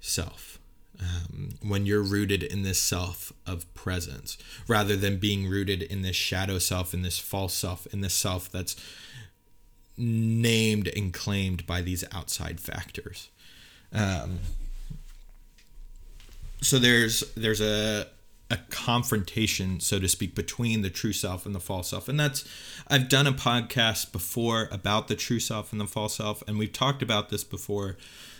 self. 0.00 0.58
Um, 1.00 1.50
when 1.60 1.86
you're 1.86 2.02
rooted 2.02 2.42
in 2.42 2.62
this 2.62 2.80
self 2.80 3.32
of 3.46 3.72
presence, 3.74 4.38
rather 4.68 4.94
than 4.94 5.18
being 5.18 5.48
rooted 5.48 5.82
in 5.82 6.02
this 6.02 6.14
shadow 6.14 6.58
self, 6.58 6.94
in 6.94 7.02
this 7.02 7.18
false 7.18 7.54
self, 7.54 7.86
in 7.92 8.00
this 8.00 8.14
self 8.14 8.50
that's 8.50 8.76
named 9.96 10.88
and 10.88 11.12
claimed 11.12 11.66
by 11.66 11.80
these 11.80 12.04
outside 12.12 12.60
factors. 12.60 13.28
Um, 13.92 14.38
so 16.60 16.78
there's 16.78 17.20
there's 17.36 17.60
a 17.60 18.06
a 18.54 18.58
confrontation, 18.70 19.80
so 19.80 19.98
to 19.98 20.08
speak, 20.08 20.34
between 20.34 20.82
the 20.82 20.90
true 20.90 21.12
self 21.12 21.44
and 21.44 21.54
the 21.54 21.60
false 21.60 21.88
self, 21.90 22.08
and 22.08 22.18
that's 22.18 22.44
I've 22.88 23.08
done 23.08 23.26
a 23.26 23.32
podcast 23.32 24.12
before 24.12 24.68
about 24.70 25.08
the 25.08 25.16
true 25.16 25.40
self 25.40 25.72
and 25.72 25.80
the 25.80 25.86
false 25.86 26.16
self, 26.16 26.42
and 26.46 26.58
we've 26.58 26.72
talked 26.72 27.02
about 27.02 27.30
this 27.30 27.44
before. 27.44 27.96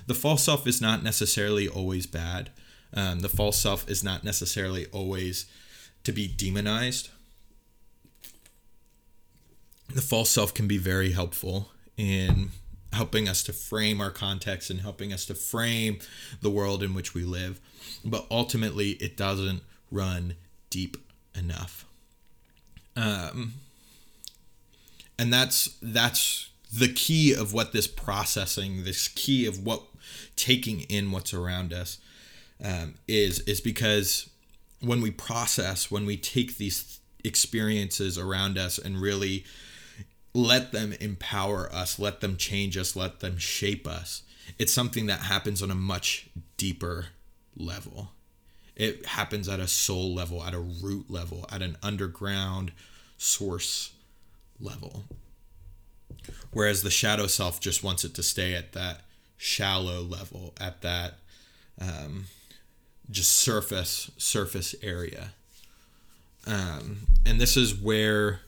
The 0.07 0.15
false 0.15 0.45
self 0.45 0.67
is 0.67 0.81
not 0.81 1.03
necessarily 1.03 1.67
always 1.67 2.07
bad. 2.07 2.51
Um, 2.93 3.21
the 3.21 3.29
false 3.29 3.59
self 3.59 3.89
is 3.89 4.05
not 4.05 4.23
necessarily 4.23 4.87
always 4.93 5.47
to 6.05 6.13
be 6.13 6.29
demonized 6.29 7.09
the 9.95 10.03
false 10.03 10.31
self 10.31 10.53
can 10.53 10.67
be 10.67 10.79
very 10.79 11.13
helpful 11.13 11.71
in 11.97 12.51
helping 12.93 13.29
us 13.29 13.43
to 13.45 13.53
frame 13.53 14.01
our 14.01 14.11
context 14.11 14.71
and 14.71 14.81
helping 14.81 15.13
us 15.13 15.27
to 15.27 15.35
frame 15.35 15.99
the 16.43 16.51
world 16.51 16.83
in 16.83 16.95
which 16.95 17.15
we 17.15 17.25
live. 17.25 17.61
But 18.05 18.27
ultimately, 18.31 18.91
it 18.93 19.17
doesn't 19.17 19.63
run 19.91 20.35
deep 20.71 20.97
enough. 21.37 21.85
Um, 22.97 23.55
and 25.19 25.33
that's 25.33 25.77
that's 25.83 26.51
the 26.73 26.93
key 26.93 27.33
of 27.35 27.53
what 27.53 27.73
this 27.73 27.87
processing, 27.87 28.85
this 28.85 29.09
key 29.09 29.47
of 29.47 29.65
what 29.65 29.83
taking 30.37 30.81
in 30.83 31.13
what's 31.13 31.33
around 31.33 31.73
us 31.73 31.99
um, 32.63 32.95
is, 33.07 33.41
is 33.41 33.61
because 33.61 34.31
when 34.81 35.01
we 35.01 35.11
process, 35.11 35.91
when 35.91 36.05
we 36.05 36.17
take 36.17 36.57
these 36.57 36.99
experiences 37.23 38.19
around 38.19 38.59
us 38.59 38.79
and 38.79 39.01
really 39.01 39.45
let 40.35 40.73
them 40.73 40.93
empower 41.01 41.73
us, 41.73 41.99
let 41.99 42.21
them 42.21 42.37
change 42.37 42.77
us, 42.77 42.97
let 42.97 43.21
them 43.21 43.39
shape 43.39 43.87
us. 43.87 44.23
It's 44.59 44.75
something 44.75 45.07
that 45.07 45.21
happens 45.21 45.63
on 45.63 45.71
a 45.71 45.77
much 45.77 46.29
deeper 46.57 47.07
level. 47.57 48.11
It 48.77 49.07
happens 49.07 49.49
at 49.49 49.61
a 49.61 49.69
soul 49.69 50.15
level, 50.15 50.43
at 50.43 50.55
a 50.55 50.59
root 50.59 51.11
level, 51.11 51.47
at 51.51 51.63
an 51.63 51.77
underground 51.83 52.73
source 53.17 53.93
level. 54.61 55.05
Whereas 56.53 56.83
the 56.83 56.91
shadow 56.91 57.27
self 57.27 57.61
just 57.61 57.83
wants 57.83 58.05
it 58.05 58.15
to 58.15 58.23
stay 58.23 58.55
at 58.55 58.73
that 58.73 59.03
shallow 59.37 60.03
level, 60.03 60.55
at 60.61 60.83
that 60.83 61.19
um, 61.81 62.27
just 63.11 63.33
surface 63.33 64.11
surface 64.17 64.75
area. 64.83 65.33
Um, 66.47 67.07
and 67.25 67.41
this 67.41 67.57
is 67.57 67.75
where 67.75 68.41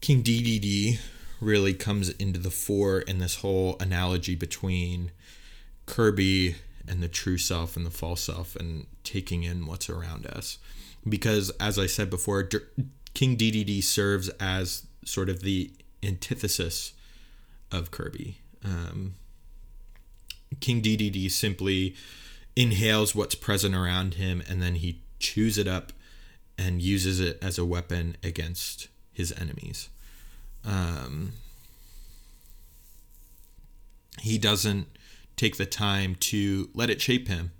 King 0.00 0.22
Dedede 0.22 0.98
really 1.40 1.74
comes 1.74 2.10
into 2.10 2.38
the 2.38 2.50
fore 2.50 3.00
in 3.00 3.18
this 3.18 3.36
whole 3.36 3.76
analogy 3.78 4.34
between 4.34 5.10
Kirby 5.84 6.56
and 6.88 7.02
the 7.02 7.08
true 7.08 7.38
self 7.38 7.76
and 7.76 7.84
the 7.84 7.90
false 7.90 8.20
self 8.20 8.56
and 8.56 8.86
taking 9.04 9.42
in 9.42 9.66
what's 9.66 9.88
around 9.90 10.26
us. 10.26 10.58
Because, 11.08 11.50
as 11.60 11.78
I 11.78 11.86
said 11.86 12.10
before, 12.10 12.48
King 13.14 13.36
Dedede 13.36 13.82
serves 13.82 14.28
as 14.40 14.86
sort 15.04 15.28
of 15.28 15.40
the 15.40 15.70
antithesis 16.02 16.92
of 17.70 17.90
Kirby. 17.90 18.38
Um, 18.64 19.14
King 20.60 20.80
Dedede 20.82 21.30
simply 21.30 21.94
inhales 22.54 23.14
what's 23.14 23.34
present 23.34 23.74
around 23.74 24.14
him 24.14 24.42
and 24.48 24.62
then 24.62 24.76
he 24.76 25.02
chews 25.18 25.58
it 25.58 25.68
up 25.68 25.92
and 26.58 26.80
uses 26.80 27.20
it 27.20 27.38
as 27.42 27.58
a 27.58 27.64
weapon 27.64 28.16
against 28.22 28.88
his 29.12 29.32
enemies. 29.32 29.88
Um, 30.64 31.32
he 34.20 34.38
doesn't 34.38 34.88
take 35.36 35.56
the 35.56 35.66
time 35.66 36.14
to 36.16 36.70
let 36.74 36.90
it 36.90 37.00
shape 37.00 37.28
him. 37.28 37.52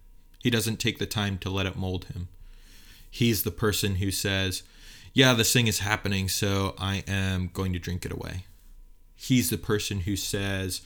He 0.42 0.50
doesn't 0.50 0.78
take 0.78 0.98
the 0.98 1.06
time 1.06 1.38
to 1.38 1.50
let 1.50 1.66
it 1.66 1.76
mold 1.76 2.06
him. 2.06 2.28
He's 3.10 3.42
the 3.42 3.50
person 3.50 3.96
who 3.96 4.10
says, 4.10 4.62
Yeah, 5.12 5.34
this 5.34 5.52
thing 5.52 5.66
is 5.66 5.80
happening, 5.80 6.28
so 6.28 6.74
I 6.78 7.02
am 7.06 7.50
going 7.52 7.72
to 7.72 7.78
drink 7.78 8.04
it 8.04 8.12
away. 8.12 8.44
He's 9.14 9.50
the 9.50 9.58
person 9.58 10.00
who 10.00 10.16
says, 10.16 10.82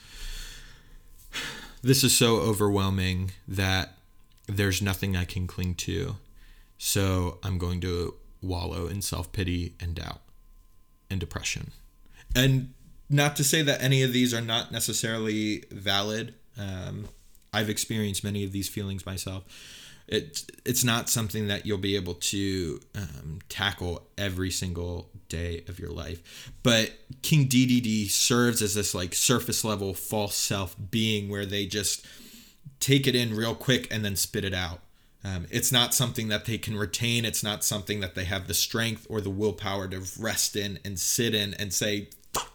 This 1.83 2.05
is 2.05 2.16
so 2.16 2.37
overwhelming 2.37 3.33
that 3.48 3.94
there's 4.46 4.83
nothing 4.83 5.16
I 5.16 5.24
can 5.24 5.46
cling 5.46 5.74
to, 5.76 6.16
so 6.79 7.38
I'm 7.42 7.59
going 7.59 7.81
to 7.83 8.14
wallow 8.42 8.87
in 8.87 9.03
self 9.03 9.33
pity 9.33 9.74
and 9.81 9.94
doubt 9.94 10.20
and 11.11 11.20
depression. 11.20 11.72
And 12.35 12.72
not 13.09 13.35
to 13.37 13.44
say 13.44 13.62
that 13.62 13.83
any 13.83 14.03
of 14.03 14.12
these 14.12 14.33
are 14.33 14.40
not 14.40 14.70
necessarily 14.70 15.64
valid 15.70 16.35
um, 16.60 17.08
I've 17.52 17.70
experienced 17.70 18.22
many 18.22 18.44
of 18.44 18.52
these 18.52 18.68
feelings 18.68 19.06
myself. 19.06 19.44
It's 20.06 20.46
it's 20.64 20.82
not 20.82 21.08
something 21.08 21.46
that 21.48 21.66
you'll 21.66 21.78
be 21.78 21.94
able 21.94 22.14
to 22.14 22.80
um, 22.96 23.38
tackle 23.48 24.08
every 24.18 24.50
single 24.50 25.08
day 25.28 25.64
of 25.68 25.78
your 25.78 25.90
life. 25.90 26.52
But 26.62 26.92
King 27.22 27.46
Dedede 27.46 28.10
serves 28.10 28.60
as 28.60 28.74
this 28.74 28.94
like 28.94 29.14
surface 29.14 29.64
level 29.64 29.94
false 29.94 30.34
self 30.34 30.74
being 30.90 31.28
where 31.28 31.46
they 31.46 31.66
just 31.66 32.04
take 32.80 33.06
it 33.06 33.14
in 33.14 33.34
real 33.36 33.54
quick 33.54 33.86
and 33.92 34.04
then 34.04 34.16
spit 34.16 34.44
it 34.44 34.54
out. 34.54 34.80
Um, 35.22 35.46
it's 35.50 35.70
not 35.70 35.94
something 35.94 36.28
that 36.28 36.46
they 36.46 36.58
can 36.58 36.76
retain. 36.76 37.24
It's 37.24 37.44
not 37.44 37.62
something 37.62 38.00
that 38.00 38.14
they 38.14 38.24
have 38.24 38.48
the 38.48 38.54
strength 38.54 39.06
or 39.08 39.20
the 39.20 39.30
willpower 39.30 39.86
to 39.88 40.02
rest 40.18 40.56
in 40.56 40.78
and 40.84 40.98
sit 40.98 41.34
in 41.34 41.54
and 41.54 41.72
say, 41.72 42.08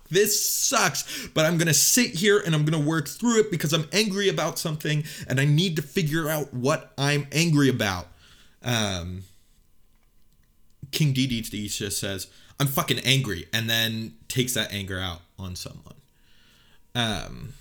this 0.10 0.50
sucks, 0.50 1.28
but 1.34 1.46
I'm 1.46 1.58
to 1.68 1.74
sit 1.74 2.12
here 2.12 2.40
and 2.40 2.54
I'm 2.54 2.66
to 2.82 2.88
work 2.88 3.08
through 3.08 3.40
it 3.40 3.52
because 3.52 3.74
I'm 3.74 3.88
angry 3.92 4.30
about 4.30 4.60
something 4.60 5.04
and 5.28 5.40
I 5.40 5.46
need 5.46 5.76
to 5.78 5.82
figure 5.82 6.30
out 6.30 6.54
what 6.54 6.94
I'm 6.98 7.28
angry 7.32 7.70
about. 7.70 8.08
Um, 8.64 9.24
King 10.92 11.14
Dedede 11.14 11.46
just 11.70 12.00
says, 12.00 12.28
I'm 12.60 12.68
fucking 12.68 13.00
angry, 13.00 13.48
and 13.52 13.70
then 13.70 14.14
takes 14.28 14.54
that 14.54 14.72
anger 14.72 15.00
out 15.00 15.22
on 15.38 15.56
someone. 15.56 15.96
Um, 16.94 17.54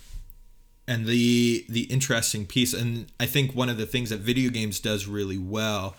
and 0.87 1.07
the 1.07 1.65
the 1.69 1.83
interesting 1.85 2.47
piece, 2.47 2.73
and 2.73 3.07
I 3.19 3.27
think 3.27 3.55
one 3.55 3.69
of 3.69 3.77
the 3.77 3.87
things 3.87 4.11
that 4.11 4.21
video 4.21 4.51
games 4.51 4.79
does 4.79 5.07
really 5.07 5.39
well 5.39 5.97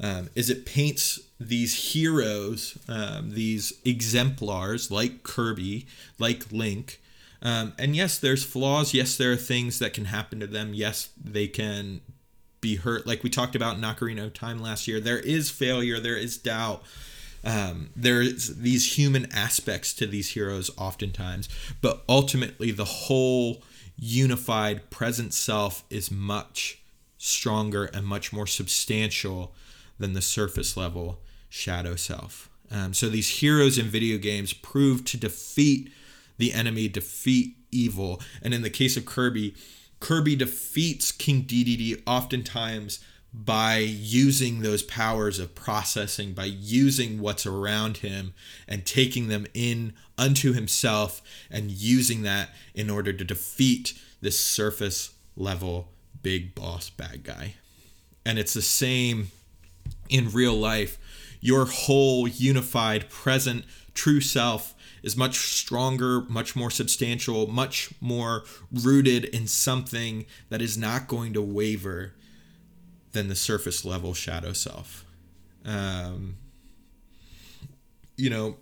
um, 0.00 0.30
is 0.34 0.48
it 0.48 0.64
paints 0.64 1.20
these 1.40 1.92
heroes, 1.92 2.76
um, 2.88 3.30
these 3.30 3.72
exemplars 3.84 4.90
like 4.90 5.22
Kirby, 5.22 5.86
like 6.18 6.50
Link. 6.50 7.00
Um, 7.40 7.74
and 7.78 7.94
yes, 7.94 8.18
there's 8.18 8.44
flaws. 8.44 8.92
Yes, 8.92 9.16
there 9.16 9.32
are 9.32 9.36
things 9.36 9.78
that 9.78 9.92
can 9.92 10.06
happen 10.06 10.40
to 10.40 10.46
them. 10.46 10.74
Yes, 10.74 11.10
they 11.22 11.46
can 11.46 12.00
be 12.60 12.76
hurt. 12.76 13.06
Like 13.06 13.22
we 13.22 13.30
talked 13.30 13.54
about 13.54 13.76
in 13.76 13.82
Ocarina 13.82 14.26
of 14.26 14.34
Time 14.34 14.60
last 14.60 14.88
year, 14.88 14.98
there 14.98 15.20
is 15.20 15.50
failure, 15.50 16.00
there 16.00 16.16
is 16.16 16.36
doubt. 16.36 16.82
Um, 17.44 17.90
there's 17.94 18.56
these 18.56 18.98
human 18.98 19.30
aspects 19.32 19.94
to 19.94 20.06
these 20.06 20.30
heroes 20.30 20.72
oftentimes, 20.76 21.48
but 21.80 22.02
ultimately 22.08 22.72
the 22.72 22.84
whole 22.84 23.62
unified 23.96 24.90
present 24.90 25.32
self 25.32 25.84
is 25.88 26.10
much 26.10 26.80
stronger 27.16 27.84
and 27.84 28.04
much 28.04 28.32
more 28.32 28.46
substantial 28.46 29.52
than 30.00 30.14
the 30.14 30.22
surface 30.22 30.76
level 30.76 31.20
shadow 31.48 31.96
self. 31.96 32.50
Um, 32.70 32.92
so 32.92 33.08
these 33.08 33.40
heroes 33.40 33.78
in 33.78 33.86
video 33.86 34.18
games 34.18 34.52
prove 34.52 35.04
to 35.06 35.16
defeat 35.16 35.90
the 36.36 36.52
enemy, 36.52 36.88
defeat 36.88 37.56
evil. 37.70 38.20
And 38.42 38.52
in 38.52 38.62
the 38.62 38.70
case 38.70 38.96
of 38.96 39.06
Kirby, 39.06 39.54
Kirby 40.00 40.36
defeats 40.36 41.10
King 41.12 41.42
Dedede 41.42 42.02
oftentimes 42.06 43.00
by 43.32 43.78
using 43.78 44.60
those 44.60 44.82
powers 44.82 45.38
of 45.38 45.54
processing, 45.54 46.32
by 46.32 46.46
using 46.46 47.20
what's 47.20 47.46
around 47.46 47.98
him 47.98 48.32
and 48.66 48.86
taking 48.86 49.28
them 49.28 49.46
in 49.54 49.92
unto 50.16 50.52
himself 50.52 51.20
and 51.50 51.70
using 51.70 52.22
that 52.22 52.50
in 52.74 52.88
order 52.88 53.12
to 53.12 53.24
defeat 53.24 53.98
this 54.20 54.40
surface 54.40 55.12
level 55.36 55.88
big 56.22 56.54
boss 56.54 56.90
bad 56.90 57.22
guy. 57.22 57.54
And 58.24 58.38
it's 58.38 58.54
the 58.54 58.62
same 58.62 59.28
in 60.08 60.30
real 60.30 60.54
life, 60.54 60.98
your 61.40 61.66
whole 61.66 62.28
unified, 62.28 63.08
present, 63.08 63.64
true 63.94 64.20
self 64.20 64.74
is 65.02 65.16
much 65.16 65.38
stronger, 65.38 66.22
much 66.22 66.56
more 66.56 66.70
substantial, 66.70 67.46
much 67.46 67.90
more 68.00 68.44
rooted 68.72 69.24
in 69.26 69.46
something 69.46 70.26
that 70.48 70.60
is 70.60 70.76
not 70.76 71.08
going 71.08 71.32
to 71.32 71.42
waver 71.42 72.12
than 73.12 73.28
the 73.28 73.36
surface 73.36 73.84
level 73.84 74.14
shadow 74.14 74.52
self. 74.52 75.04
Um, 75.64 76.36
you 78.16 78.30
know, 78.30 78.56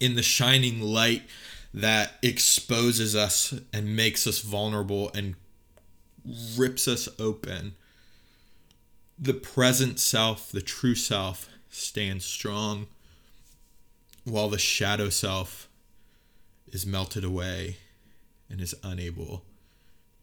in 0.00 0.14
the 0.14 0.22
shining 0.22 0.80
light 0.80 1.22
that 1.74 2.12
exposes 2.22 3.16
us 3.16 3.54
and 3.72 3.96
makes 3.96 4.26
us 4.26 4.40
vulnerable 4.40 5.10
and 5.14 5.34
rips 6.56 6.86
us 6.86 7.08
open 7.18 7.74
the 9.18 9.34
present 9.34 10.00
self, 10.00 10.50
the 10.50 10.60
true 10.60 10.94
self, 10.94 11.48
stands 11.72 12.24
strong, 12.24 12.86
while 14.24 14.48
the 14.48 14.58
shadow 14.58 15.08
self 15.08 15.68
is 16.70 16.86
melted 16.86 17.24
away 17.24 17.78
and 18.48 18.60
is 18.60 18.74
unable 18.84 19.42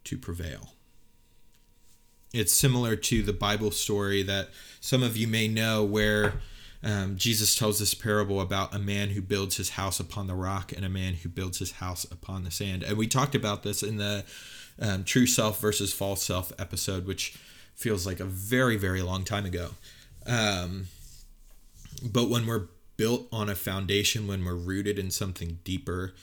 to 0.05 0.17
prevail. 0.17 0.69
It's 2.31 2.53
similar 2.53 2.95
to 2.95 3.23
the 3.23 3.33
Bible 3.33 3.71
story 3.71 4.23
that 4.23 4.49
some 4.79 5.03
of 5.03 5.17
you 5.17 5.27
may 5.27 5.47
know, 5.47 5.83
where 5.83 6.35
um, 6.83 7.17
Jesus 7.17 7.55
tells 7.55 7.79
this 7.79 7.93
parable 7.93 8.39
about 8.39 8.73
a 8.73 8.79
man 8.79 9.09
who 9.09 9.21
builds 9.21 9.57
his 9.57 9.71
house 9.71 9.99
upon 9.99 10.27
the 10.27 10.35
rock 10.35 10.71
and 10.71 10.85
a 10.85 10.89
man 10.89 11.15
who 11.15 11.29
builds 11.29 11.57
his 11.57 11.73
house 11.73 12.05
upon 12.05 12.43
the 12.43 12.51
sand. 12.51 12.83
And 12.83 12.97
we 12.97 13.07
talked 13.07 13.35
about 13.35 13.63
this 13.63 13.83
in 13.83 13.97
the 13.97 14.23
um, 14.79 15.03
true 15.03 15.25
self 15.25 15.59
versus 15.59 15.91
false 15.91 16.23
self 16.23 16.53
episode, 16.59 17.05
which 17.05 17.37
feels 17.75 18.05
like 18.05 18.19
a 18.19 18.25
very 18.25 18.77
very 18.77 19.01
long 19.01 19.23
time 19.23 19.45
ago 19.45 19.69
um, 20.25 20.87
but 22.03 22.29
when 22.29 22.45
we're 22.45 22.67
built 22.97 23.27
on 23.31 23.49
a 23.49 23.55
foundation 23.55 24.27
when 24.27 24.43
we're 24.43 24.55
rooted 24.55 24.99
in 24.99 25.09
something 25.09 25.59
deeper 25.63 26.13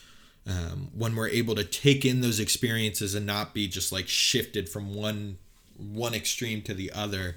um, 0.46 0.90
when 0.94 1.16
we're 1.16 1.28
able 1.28 1.54
to 1.54 1.64
take 1.64 2.04
in 2.04 2.20
those 2.20 2.38
experiences 2.38 3.14
and 3.14 3.26
not 3.26 3.54
be 3.54 3.66
just 3.66 3.92
like 3.92 4.08
shifted 4.08 4.68
from 4.68 4.94
one 4.94 5.38
one 5.76 6.14
extreme 6.14 6.62
to 6.62 6.74
the 6.74 6.92
other 6.92 7.36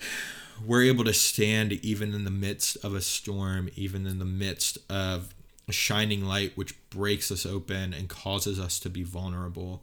we're 0.66 0.82
able 0.82 1.04
to 1.04 1.14
stand 1.14 1.72
even 1.72 2.12
in 2.14 2.24
the 2.24 2.30
midst 2.30 2.76
of 2.84 2.94
a 2.94 3.00
storm 3.00 3.68
even 3.76 4.06
in 4.06 4.18
the 4.18 4.24
midst 4.24 4.78
of 4.90 5.34
a 5.68 5.72
shining 5.72 6.24
light 6.24 6.52
which 6.56 6.74
breaks 6.90 7.30
us 7.30 7.46
open 7.46 7.92
and 7.92 8.08
causes 8.08 8.58
us 8.58 8.78
to 8.80 8.90
be 8.90 9.02
vulnerable. 9.02 9.82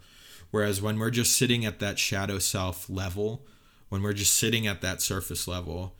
Whereas 0.51 0.81
when 0.81 0.99
we're 0.99 1.09
just 1.11 1.37
sitting 1.37 1.65
at 1.65 1.79
that 1.79 1.99
shadow 1.99 2.39
self 2.39 2.89
level, 2.89 3.45
when 3.89 4.01
we're 4.01 4.13
just 4.13 4.35
sitting 4.35 4.67
at 4.67 4.81
that 4.81 5.01
surface 5.01 5.47
level, 5.47 5.95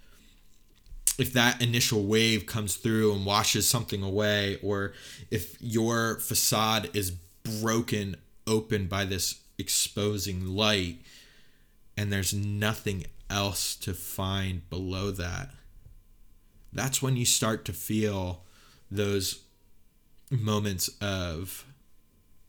if 1.20 1.34
that 1.34 1.62
initial 1.62 2.06
wave 2.06 2.46
comes 2.46 2.78
through 2.78 3.14
and 3.14 3.26
washes 3.26 3.68
something 3.68 4.02
away, 4.02 4.58
or 4.64 4.94
if 5.30 5.58
your 5.62 6.16
facade 6.20 6.90
is 6.94 7.12
broken 7.62 8.16
open 8.48 8.88
by 8.88 9.04
this 9.04 9.42
exposing 9.58 10.46
light 10.46 11.00
and 11.98 12.12
there's 12.12 12.34
nothing 12.34 13.06
else 13.30 13.76
to 13.76 13.94
find 13.94 14.68
below 14.70 15.12
that, 15.12 15.50
that's 16.72 17.02
when 17.02 17.18
you 17.18 17.26
start 17.26 17.66
to 17.66 17.74
feel 17.74 18.44
those 18.90 19.42
moments 20.32 20.90
of 21.02 21.66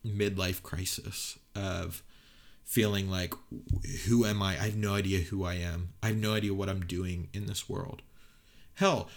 midlife 0.07 0.63
crisis 0.63 1.39
of 1.57 2.03
feeling 2.65 3.11
like 3.11 3.35
who 4.07 4.25
am 4.25 4.41
i? 4.43 4.53
I 4.53 4.67
have 4.67 4.77
no 4.77 4.95
idea 4.95 5.19
who 5.19 5.45
i 5.45 5.55
am. 5.55 5.89
I 6.03 6.09
have 6.09 6.17
no 6.17 6.35
idea 6.35 6.55
what 6.55 6.69
i'm 6.69 6.87
doing 6.87 7.29
in 7.33 7.47
this 7.47 7.69
world 7.69 8.03
hell 8.81 9.09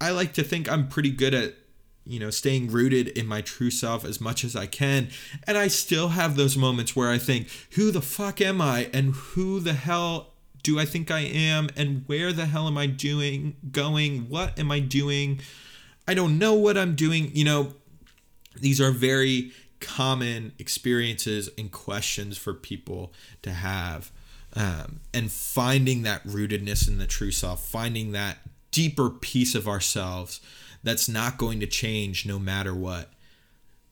i 0.00 0.10
like 0.10 0.32
to 0.32 0.42
think 0.42 0.70
i'm 0.70 0.88
pretty 0.88 1.10
good 1.10 1.34
at 1.34 1.54
you 2.06 2.20
know 2.20 2.30
staying 2.30 2.68
rooted 2.68 3.08
in 3.08 3.26
my 3.26 3.40
true 3.40 3.70
self 3.70 4.04
as 4.04 4.20
much 4.20 4.44
as 4.44 4.56
i 4.56 4.66
can. 4.66 5.08
And 5.46 5.58
i 5.58 5.68
still 5.68 6.08
have 6.08 6.36
those 6.36 6.56
moments 6.56 6.94
where 6.94 7.10
i 7.10 7.18
think 7.18 7.48
who 7.72 7.90
the 7.90 8.00
fuck 8.00 8.40
am 8.40 8.60
i? 8.60 8.88
And 8.94 9.14
who 9.14 9.60
the 9.60 9.74
hell 9.74 10.32
do 10.62 10.78
i 10.78 10.84
think 10.84 11.10
i 11.10 11.20
am? 11.20 11.68
And 11.76 12.04
where 12.06 12.32
the 12.32 12.46
hell 12.46 12.68
am 12.68 12.78
i 12.78 12.86
doing 12.86 13.56
going? 13.70 14.28
What 14.28 14.58
am 14.58 14.70
i 14.70 14.80
doing? 14.80 15.40
I 16.08 16.14
don't 16.14 16.38
know 16.38 16.54
what 16.54 16.78
i'm 16.78 16.94
doing. 16.94 17.30
You 17.34 17.44
know 17.44 17.74
these 18.54 18.80
are 18.80 18.92
very 18.92 19.52
common 19.80 20.52
experiences 20.58 21.50
and 21.58 21.70
questions 21.70 22.38
for 22.38 22.54
people 22.54 23.12
to 23.42 23.50
have. 23.50 24.10
Um, 24.54 25.00
and 25.12 25.30
finding 25.30 26.02
that 26.04 26.24
rootedness 26.24 26.88
in 26.88 26.96
the 26.96 27.06
true 27.06 27.30
self, 27.30 27.68
finding 27.68 28.12
that 28.12 28.38
deeper 28.76 29.08
piece 29.08 29.54
of 29.54 29.66
ourselves 29.66 30.38
that's 30.82 31.08
not 31.08 31.38
going 31.38 31.60
to 31.60 31.66
change 31.66 32.26
no 32.26 32.38
matter 32.38 32.74
what. 32.74 33.08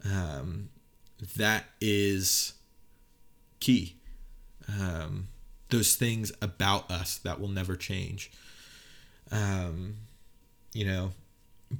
Um, 0.04 0.68
that 1.38 1.64
is 1.80 2.52
key. 3.60 3.96
Um, 4.68 5.28
those 5.70 5.96
things 5.96 6.32
about 6.42 6.90
us 6.90 7.16
that 7.24 7.40
will 7.40 7.48
never 7.48 7.76
change. 7.76 8.30
Um, 9.32 9.94
you 10.74 10.84
know, 10.84 11.12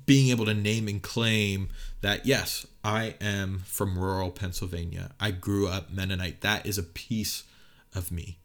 being 0.07 0.31
able 0.31 0.47
to 0.47 0.55
name 0.55 0.89
and 0.89 1.03
claim 1.03 1.69
that 2.01 2.25
yes, 2.25 2.67
I 2.83 3.17
am 3.21 3.65
from 3.67 3.99
rural 3.99 4.31
Pennsylvania. 4.31 5.11
I 5.21 5.31
grew 5.31 5.69
up 5.69 5.93
Mennonite. 5.93 6.41
That 6.41 6.65
is 6.65 6.79
a 6.79 6.83
piece 6.83 7.43
of 7.95 8.11
me. 8.11 8.39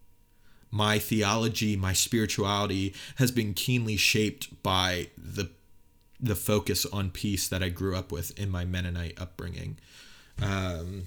My 0.72 1.00
theology, 1.00 1.76
my 1.76 1.94
spirituality 1.94 2.94
has 3.16 3.32
been 3.32 3.54
keenly 3.54 3.98
shaped 3.98 4.62
by 4.64 5.08
the 5.18 5.50
the 6.22 6.36
focus 6.36 6.86
on 6.88 7.12
peace 7.12 7.48
that 7.48 7.64
I 7.64 7.70
grew 7.70 7.96
up 7.96 8.12
with 8.12 8.38
in 8.38 8.50
my 8.50 8.66
Mennonite 8.66 9.20
upbringing. 9.22 9.78
Um, 10.42 11.04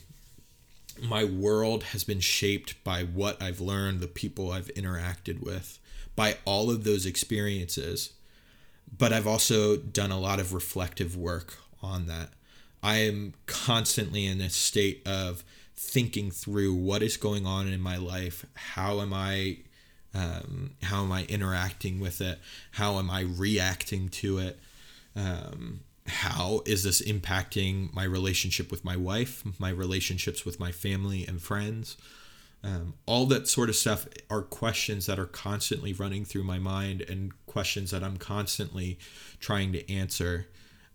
my 1.03 1.23
world 1.25 1.83
has 1.83 2.03
been 2.03 2.21
shaped 2.21 2.83
by 2.83 3.03
what 3.03 3.43
I've 3.43 3.61
learned, 3.61 4.01
the 4.01 4.07
people 4.07 4.51
I've 4.51 4.73
interacted 4.75 5.43
with, 5.43 5.79
by 6.17 6.39
all 6.47 6.71
of 6.71 6.85
those 6.85 7.05
experiences 7.05 8.15
but 8.97 9.13
I've 9.13 9.27
also 9.27 9.77
done 9.77 10.11
a 10.11 10.21
lot 10.21 10.39
of 10.39 10.53
reflective 10.53 11.17
work 11.17 11.59
on 11.83 12.07
that. 12.07 12.31
I 12.83 12.99
am 12.99 13.35
constantly 13.47 14.27
in 14.27 14.41
a 14.41 14.51
state 14.51 15.07
of 15.07 15.45
thinking 15.77 16.31
through 16.31 16.75
what 16.75 17.03
is 17.03 17.17
going 17.17 17.47
on 17.47 17.69
in 17.69 17.81
my 17.81 17.97
life. 17.97 18.47
How 18.55 19.01
am 19.01 19.13
I? 19.13 19.59
Um, 20.15 20.73
how 20.83 21.03
am 21.03 21.13
I 21.13 21.25
interacting 21.25 21.99
with 21.99 22.21
it? 22.21 22.39
How 22.73 22.99
am 22.99 23.11
I 23.11 23.21
reacting 23.21 24.11
to 24.11 24.39
it? 24.39 24.59
Um, 25.17 25.81
how 26.07 26.63
is 26.67 26.83
this 26.83 27.01
impacting 27.01 27.93
my 27.95 28.05
relationship 28.05 28.71
with 28.71 28.85
my 28.85 28.97
wife, 28.97 29.43
my 29.59 29.71
relationships 29.71 30.45
with 30.45 30.61
my 30.61 30.71
family 30.71 31.27
and 31.27 31.41
friends? 31.41 31.97
Um, 32.65 32.95
all 33.07 33.27
that 33.27 33.49
sort 33.49 33.69
of 33.69 33.77
stuff 33.77 34.07
are 34.31 34.43
questions 34.43 35.07
that 35.07 35.19
are 35.19 35.27
constantly 35.27 35.93
running 35.93 36.25
through 36.25 36.45
my 36.45 36.59
mind 36.59 37.01
and 37.03 37.33
questions 37.47 37.91
that 37.91 38.05
I'm 38.05 38.19
constantly 38.19 38.99
trying 39.41 39.73
to 39.73 39.93
answer 39.93 40.47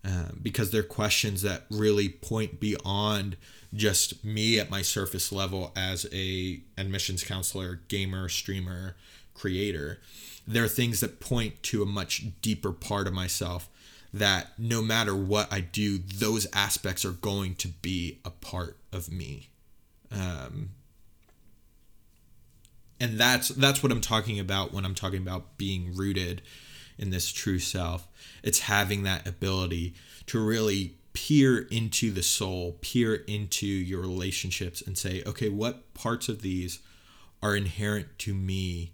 um, 0.08 0.38
because 0.42 0.70
they're 0.70 0.82
questions 0.82 1.42
that 1.42 1.64
really 1.70 2.08
point 2.08 2.58
beyond 2.58 3.36
just 3.74 4.24
me 4.24 4.58
at 4.58 4.70
my 4.70 4.80
surface 4.80 5.30
level 5.30 5.70
as 5.76 6.06
a 6.12 6.60
admissions 6.78 7.22
counselor, 7.22 7.80
gamer, 7.88 8.28
streamer, 8.30 8.96
creator. 9.34 10.00
There 10.46 10.64
are 10.64 10.68
things 10.68 11.00
that 11.00 11.20
point 11.20 11.62
to 11.64 11.82
a 11.82 11.86
much 11.86 12.24
deeper 12.40 12.72
part 12.72 13.06
of 13.06 13.12
myself 13.12 13.68
that 14.14 14.52
no 14.58 14.80
matter 14.80 15.14
what 15.14 15.52
I 15.52 15.60
do, 15.60 15.98
those 15.98 16.46
aspects 16.54 17.04
are 17.04 17.12
going 17.12 17.54
to 17.56 17.68
be 17.68 18.20
a 18.24 18.30
part 18.30 18.78
of 18.90 19.12
me. 19.12 19.50
Um, 20.10 20.70
and 22.98 23.20
that's 23.20 23.48
that's 23.48 23.82
what 23.82 23.92
I'm 23.92 24.00
talking 24.00 24.40
about 24.40 24.72
when 24.72 24.86
I'm 24.86 24.94
talking 24.94 25.20
about 25.20 25.58
being 25.58 25.94
rooted 25.94 26.40
in 26.98 27.10
this 27.10 27.30
true 27.30 27.58
self. 27.58 28.08
It's 28.42 28.60
having 28.60 29.02
that 29.04 29.26
ability 29.26 29.94
to 30.26 30.44
really 30.44 30.94
peer 31.12 31.58
into 31.70 32.10
the 32.12 32.22
soul, 32.22 32.78
peer 32.80 33.14
into 33.14 33.66
your 33.66 34.00
relationships 34.00 34.82
and 34.82 34.96
say, 34.96 35.22
okay, 35.26 35.48
what 35.48 35.92
parts 35.94 36.28
of 36.28 36.42
these 36.42 36.80
are 37.42 37.56
inherent 37.56 38.18
to 38.18 38.34
me, 38.34 38.92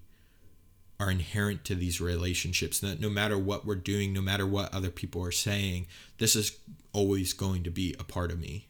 are 1.01 1.11
inherent 1.11 1.65
to 1.65 1.75
these 1.75 2.01
relationships. 2.01 2.79
That 2.79 3.01
no 3.01 3.11
matter 3.11 3.39
what 3.39 3.67
we're 3.67 3.75
doing, 3.75 4.13
no 4.13 4.23
matter 4.23 4.47
what 4.47 4.73
other 4.73 4.91
people 4.91 5.23
are 5.25 5.33
saying, 5.33 5.87
this 6.19 6.37
is 6.37 6.59
always 6.93 7.33
going 7.33 7.63
to 7.65 7.71
be 7.71 7.95
a 7.99 8.05
part 8.05 8.31
of 8.31 8.39
me. 8.39 8.69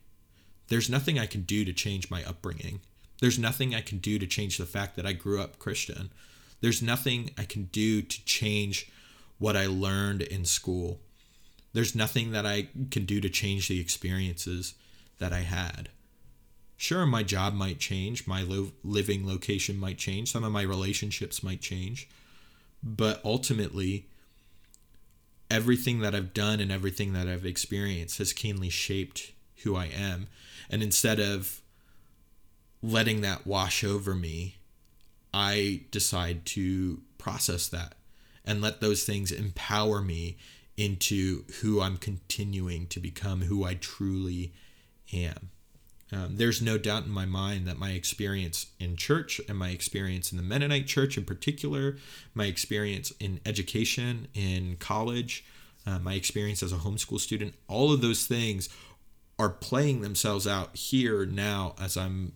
There's 0.68 0.88
nothing 0.88 1.18
I 1.18 1.26
can 1.26 1.42
do 1.42 1.64
to 1.64 1.72
change 1.72 2.10
my 2.10 2.24
upbringing. 2.24 2.80
There's 3.20 3.38
nothing 3.38 3.74
I 3.74 3.80
can 3.80 3.98
do 3.98 4.18
to 4.18 4.26
change 4.26 4.58
the 4.58 4.66
fact 4.66 4.96
that 4.96 5.06
I 5.06 5.12
grew 5.12 5.40
up 5.40 5.58
Christian. 5.58 6.10
There's 6.60 6.82
nothing 6.82 7.30
I 7.38 7.44
can 7.44 7.64
do 7.64 8.02
to 8.02 8.24
change 8.24 8.90
what 9.38 9.56
I 9.56 9.66
learned 9.66 10.22
in 10.22 10.44
school. 10.44 11.00
There's 11.72 11.94
nothing 11.94 12.30
that 12.32 12.46
I 12.46 12.68
can 12.90 13.04
do 13.04 13.20
to 13.20 13.28
change 13.28 13.68
the 13.68 13.80
experiences 13.80 14.74
that 15.18 15.32
I 15.32 15.40
had. 15.40 15.88
Sure, 16.76 17.06
my 17.06 17.22
job 17.22 17.54
might 17.54 17.78
change, 17.78 18.26
my 18.26 18.42
lo- 18.42 18.72
living 18.82 19.26
location 19.26 19.78
might 19.78 19.98
change, 19.98 20.30
some 20.30 20.44
of 20.44 20.52
my 20.52 20.62
relationships 20.62 21.42
might 21.42 21.60
change, 21.60 22.08
but 22.82 23.20
ultimately, 23.24 24.06
everything 25.50 26.00
that 26.00 26.14
I've 26.14 26.34
done 26.34 26.60
and 26.60 26.72
everything 26.72 27.12
that 27.12 27.28
I've 27.28 27.46
experienced 27.46 28.18
has 28.18 28.32
keenly 28.32 28.70
shaped 28.70 29.32
who 29.62 29.76
I 29.76 29.86
am. 29.86 30.26
And 30.68 30.82
instead 30.82 31.20
of 31.20 31.60
letting 32.82 33.20
that 33.22 33.46
wash 33.46 33.84
over 33.84 34.14
me, 34.14 34.56
I 35.32 35.82
decide 35.90 36.44
to 36.46 37.00
process 37.18 37.68
that 37.68 37.94
and 38.44 38.60
let 38.60 38.80
those 38.80 39.04
things 39.04 39.32
empower 39.32 40.02
me 40.02 40.36
into 40.76 41.44
who 41.60 41.80
I'm 41.80 41.96
continuing 41.96 42.86
to 42.88 43.00
become, 43.00 43.42
who 43.42 43.64
I 43.64 43.74
truly 43.74 44.52
am. 45.12 45.50
Um, 46.12 46.36
there's 46.36 46.60
no 46.62 46.78
doubt 46.78 47.04
in 47.04 47.10
my 47.10 47.26
mind 47.26 47.66
that 47.66 47.78
my 47.78 47.90
experience 47.90 48.66
in 48.78 48.96
church 48.96 49.40
and 49.48 49.58
my 49.58 49.70
experience 49.70 50.30
in 50.30 50.36
the 50.36 50.44
Mennonite 50.44 50.86
church 50.86 51.16
in 51.16 51.24
particular, 51.24 51.96
my 52.34 52.44
experience 52.44 53.12
in 53.18 53.40
education, 53.46 54.28
in 54.34 54.76
college, 54.76 55.44
uh, 55.86 55.98
my 55.98 56.14
experience 56.14 56.62
as 56.62 56.72
a 56.72 56.76
homeschool 56.76 57.18
student, 57.18 57.54
all 57.68 57.92
of 57.92 58.00
those 58.00 58.26
things 58.26 58.68
are 59.38 59.50
playing 59.50 60.02
themselves 60.02 60.46
out 60.46 60.76
here 60.76 61.26
now 61.26 61.74
as 61.80 61.96
I'm 61.96 62.32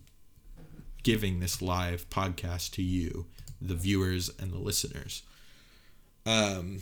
giving 1.03 1.39
this 1.39 1.61
live 1.61 2.09
podcast 2.09 2.71
to 2.71 2.81
you, 2.81 3.27
the 3.61 3.75
viewers 3.75 4.29
and 4.39 4.51
the 4.51 4.59
listeners. 4.59 5.23
Um, 6.25 6.81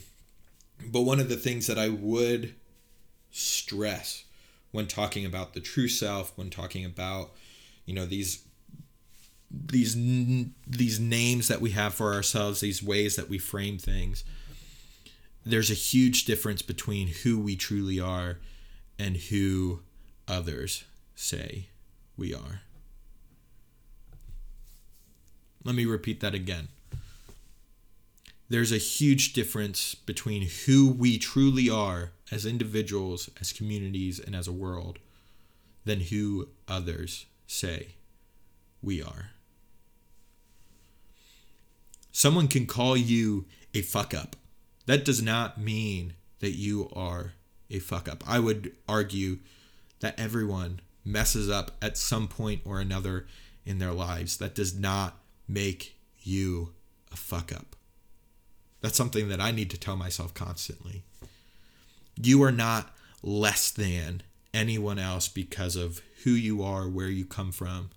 but 0.85 1.01
one 1.01 1.19
of 1.19 1.29
the 1.29 1.35
things 1.35 1.67
that 1.67 1.79
I 1.79 1.89
would 1.89 2.55
stress 3.31 4.23
when 4.71 4.87
talking 4.87 5.25
about 5.25 5.53
the 5.53 5.59
true 5.59 5.87
self, 5.87 6.33
when 6.35 6.49
talking 6.49 6.85
about, 6.85 7.31
you 7.85 7.93
know, 7.93 8.05
these 8.05 8.43
these 9.49 9.95
these 10.67 10.99
names 10.99 11.47
that 11.47 11.61
we 11.61 11.71
have 11.71 11.93
for 11.93 12.13
ourselves, 12.13 12.59
these 12.59 12.83
ways 12.83 13.15
that 13.15 13.29
we 13.29 13.37
frame 13.37 13.77
things, 13.77 14.23
there's 15.45 15.71
a 15.71 15.75
huge 15.75 16.25
difference 16.25 16.61
between 16.61 17.07
who 17.07 17.39
we 17.39 17.55
truly 17.55 17.99
are 17.99 18.39
and 18.99 19.17
who 19.17 19.79
others 20.27 20.83
say 21.15 21.67
we 22.17 22.33
are. 22.33 22.61
Let 25.63 25.75
me 25.75 25.85
repeat 25.85 26.19
that 26.21 26.33
again. 26.33 26.69
There's 28.49 28.71
a 28.71 28.77
huge 28.77 29.33
difference 29.33 29.93
between 29.93 30.47
who 30.65 30.89
we 30.89 31.17
truly 31.17 31.69
are 31.69 32.11
as 32.31 32.45
individuals, 32.45 33.29
as 33.41 33.51
communities, 33.51 34.19
and 34.19 34.35
as 34.35 34.47
a 34.47 34.53
world 34.53 34.99
than 35.83 36.01
who 36.01 36.49
others 36.67 37.25
say 37.45 37.95
we 38.81 39.01
are. 39.01 39.31
Someone 42.11 42.47
can 42.47 42.65
call 42.65 42.97
you 42.97 43.45
a 43.73 43.81
fuck 43.81 44.13
up. 44.13 44.35
That 44.85 45.05
does 45.05 45.21
not 45.21 45.59
mean 45.59 46.13
that 46.39 46.51
you 46.51 46.89
are 46.93 47.33
a 47.69 47.79
fuck 47.79 48.07
up. 48.07 48.23
I 48.27 48.39
would 48.39 48.71
argue 48.87 49.39
that 49.99 50.19
everyone 50.19 50.81
messes 51.03 51.49
up 51.49 51.71
at 51.81 51.97
some 51.97 52.27
point 52.27 52.61
or 52.65 52.79
another 52.79 53.27
in 53.65 53.79
their 53.79 53.93
lives. 53.93 54.37
That 54.37 54.55
does 54.55 54.77
not 54.77 55.19
make 55.47 55.97
you 56.19 56.73
a 57.11 57.15
fuck 57.15 57.53
up. 57.53 57.76
That's 58.81 58.97
something 58.97 59.29
that 59.29 59.41
I 59.41 59.51
need 59.51 59.69
to 59.71 59.79
tell 59.79 59.95
myself 59.95 60.33
constantly. 60.33 61.03
You 62.15 62.43
are 62.43 62.51
not 62.51 62.95
less 63.23 63.71
than 63.71 64.23
anyone 64.53 64.99
else 64.99 65.27
because 65.27 65.75
of 65.75 66.01
who 66.23 66.31
you 66.31 66.63
are, 66.63 66.87
where 66.87 67.09
you 67.09 67.25
come 67.25 67.51
from, 67.51 67.89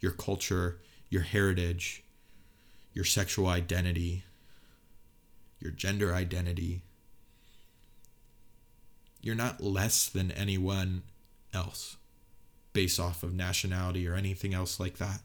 your 0.00 0.12
culture, 0.12 0.78
your 1.08 1.22
heritage, 1.22 2.02
your 2.92 3.04
sexual 3.04 3.46
identity, 3.46 4.24
your 5.60 5.72
gender 5.72 6.14
identity. 6.14 6.82
You're 9.20 9.34
not 9.34 9.62
less 9.62 10.08
than 10.08 10.30
anyone 10.32 11.02
else 11.52 11.96
based 12.72 13.00
off 13.00 13.22
of 13.22 13.32
nationality 13.32 14.06
or 14.06 14.14
anything 14.14 14.52
else 14.52 14.78
like 14.78 14.98
that. 14.98 15.20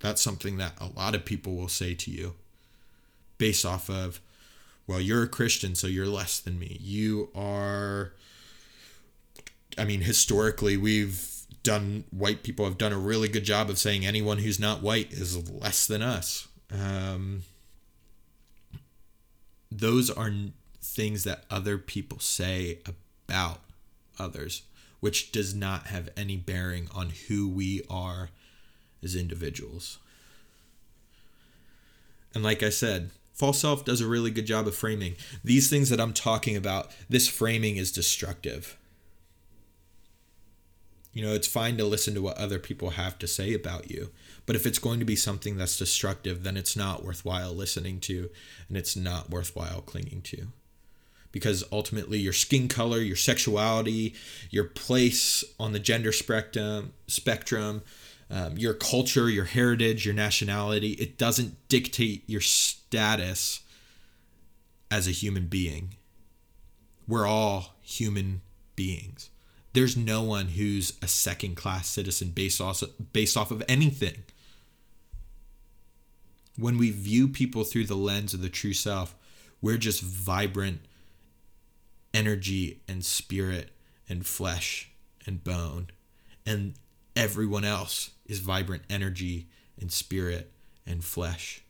That's 0.00 0.20
something 0.20 0.58
that 0.58 0.74
a 0.80 0.88
lot 0.88 1.14
of 1.14 1.24
people 1.24 1.56
will 1.56 1.68
say 1.68 1.94
to 1.94 2.10
you 2.10 2.34
based 3.38 3.64
off 3.64 3.88
of, 3.90 4.20
well, 4.86 5.00
you're 5.00 5.24
a 5.24 5.28
Christian, 5.28 5.74
so 5.74 5.86
you're 5.86 6.06
less 6.06 6.38
than 6.38 6.58
me. 6.58 6.78
You 6.80 7.30
are, 7.34 8.12
I 9.76 9.84
mean, 9.84 10.02
historically, 10.02 10.76
we've 10.76 11.28
done, 11.62 12.04
white 12.10 12.42
people 12.42 12.64
have 12.64 12.78
done 12.78 12.92
a 12.92 12.98
really 12.98 13.28
good 13.28 13.44
job 13.44 13.68
of 13.68 13.78
saying 13.78 14.06
anyone 14.06 14.38
who's 14.38 14.60
not 14.60 14.82
white 14.82 15.12
is 15.12 15.50
less 15.50 15.86
than 15.86 16.02
us. 16.02 16.46
Um, 16.72 17.42
those 19.70 20.10
are 20.10 20.30
things 20.80 21.24
that 21.24 21.44
other 21.50 21.78
people 21.78 22.20
say 22.20 22.78
about 22.86 23.60
others, 24.18 24.62
which 25.00 25.32
does 25.32 25.54
not 25.54 25.88
have 25.88 26.08
any 26.16 26.36
bearing 26.36 26.88
on 26.94 27.10
who 27.28 27.48
we 27.48 27.82
are 27.90 28.30
as 29.02 29.16
individuals. 29.16 29.98
And 32.34 32.44
like 32.44 32.62
I 32.62 32.70
said, 32.70 33.10
false 33.36 33.60
self 33.60 33.84
does 33.84 34.00
a 34.00 34.08
really 34.08 34.30
good 34.30 34.46
job 34.46 34.66
of 34.66 34.74
framing. 34.74 35.14
These 35.44 35.70
things 35.70 35.90
that 35.90 36.00
I'm 36.00 36.12
talking 36.12 36.56
about, 36.56 36.90
this 37.08 37.28
framing 37.28 37.76
is 37.76 37.92
destructive. 37.92 38.76
You 41.12 41.24
know, 41.24 41.32
it's 41.32 41.46
fine 41.46 41.76
to 41.78 41.84
listen 41.84 42.14
to 42.14 42.22
what 42.22 42.36
other 42.36 42.58
people 42.58 42.90
have 42.90 43.18
to 43.20 43.26
say 43.26 43.54
about 43.54 43.90
you, 43.90 44.10
but 44.44 44.56
if 44.56 44.66
it's 44.66 44.78
going 44.78 44.98
to 44.98 45.06
be 45.06 45.16
something 45.16 45.56
that's 45.56 45.78
destructive, 45.78 46.42
then 46.42 46.56
it's 46.56 46.76
not 46.76 47.04
worthwhile 47.04 47.54
listening 47.54 48.00
to 48.00 48.28
and 48.68 48.76
it's 48.76 48.96
not 48.96 49.30
worthwhile 49.30 49.80
clinging 49.80 50.20
to. 50.22 50.48
Because 51.32 51.64
ultimately, 51.70 52.18
your 52.18 52.32
skin 52.32 52.68
color, 52.68 52.98
your 52.98 53.16
sexuality, 53.16 54.14
your 54.50 54.64
place 54.64 55.44
on 55.58 55.72
the 55.72 55.78
gender 55.78 56.12
spectrum, 56.12 56.92
spectrum, 57.08 57.82
um, 58.30 58.58
your 58.58 58.74
culture, 58.74 59.28
your 59.28 59.44
heritage, 59.44 60.04
your 60.04 60.14
nationality, 60.14 60.92
it 60.92 61.16
doesn't 61.16 61.68
dictate 61.68 62.28
your 62.28 62.40
status 62.40 63.60
as 64.90 65.06
a 65.06 65.12
human 65.12 65.46
being. 65.46 65.94
We're 67.06 67.26
all 67.26 67.76
human 67.82 68.42
beings. 68.74 69.30
There's 69.72 69.96
no 69.96 70.22
one 70.22 70.48
who's 70.48 70.94
a 71.02 71.08
second 71.08 71.54
class 71.54 71.86
citizen 71.88 72.30
based 72.30 72.60
off, 72.60 72.82
based 73.12 73.36
off 73.36 73.50
of 73.50 73.62
anything. 73.68 74.24
When 76.58 76.78
we 76.78 76.90
view 76.90 77.28
people 77.28 77.62
through 77.62 77.84
the 77.84 77.94
lens 77.94 78.32
of 78.32 78.40
the 78.40 78.48
true 78.48 78.72
self, 78.72 79.14
we're 79.60 79.76
just 79.76 80.00
vibrant 80.00 80.80
energy 82.14 82.80
and 82.88 83.04
spirit 83.04 83.70
and 84.08 84.26
flesh 84.26 84.90
and 85.26 85.44
bone. 85.44 85.88
And 86.46 86.74
everyone 87.14 87.64
else 87.64 88.10
is 88.26 88.40
vibrant 88.40 88.82
energy 88.88 89.46
and 89.80 89.90
spirit 89.92 90.52
and 90.86 91.04
flesh 91.04 91.62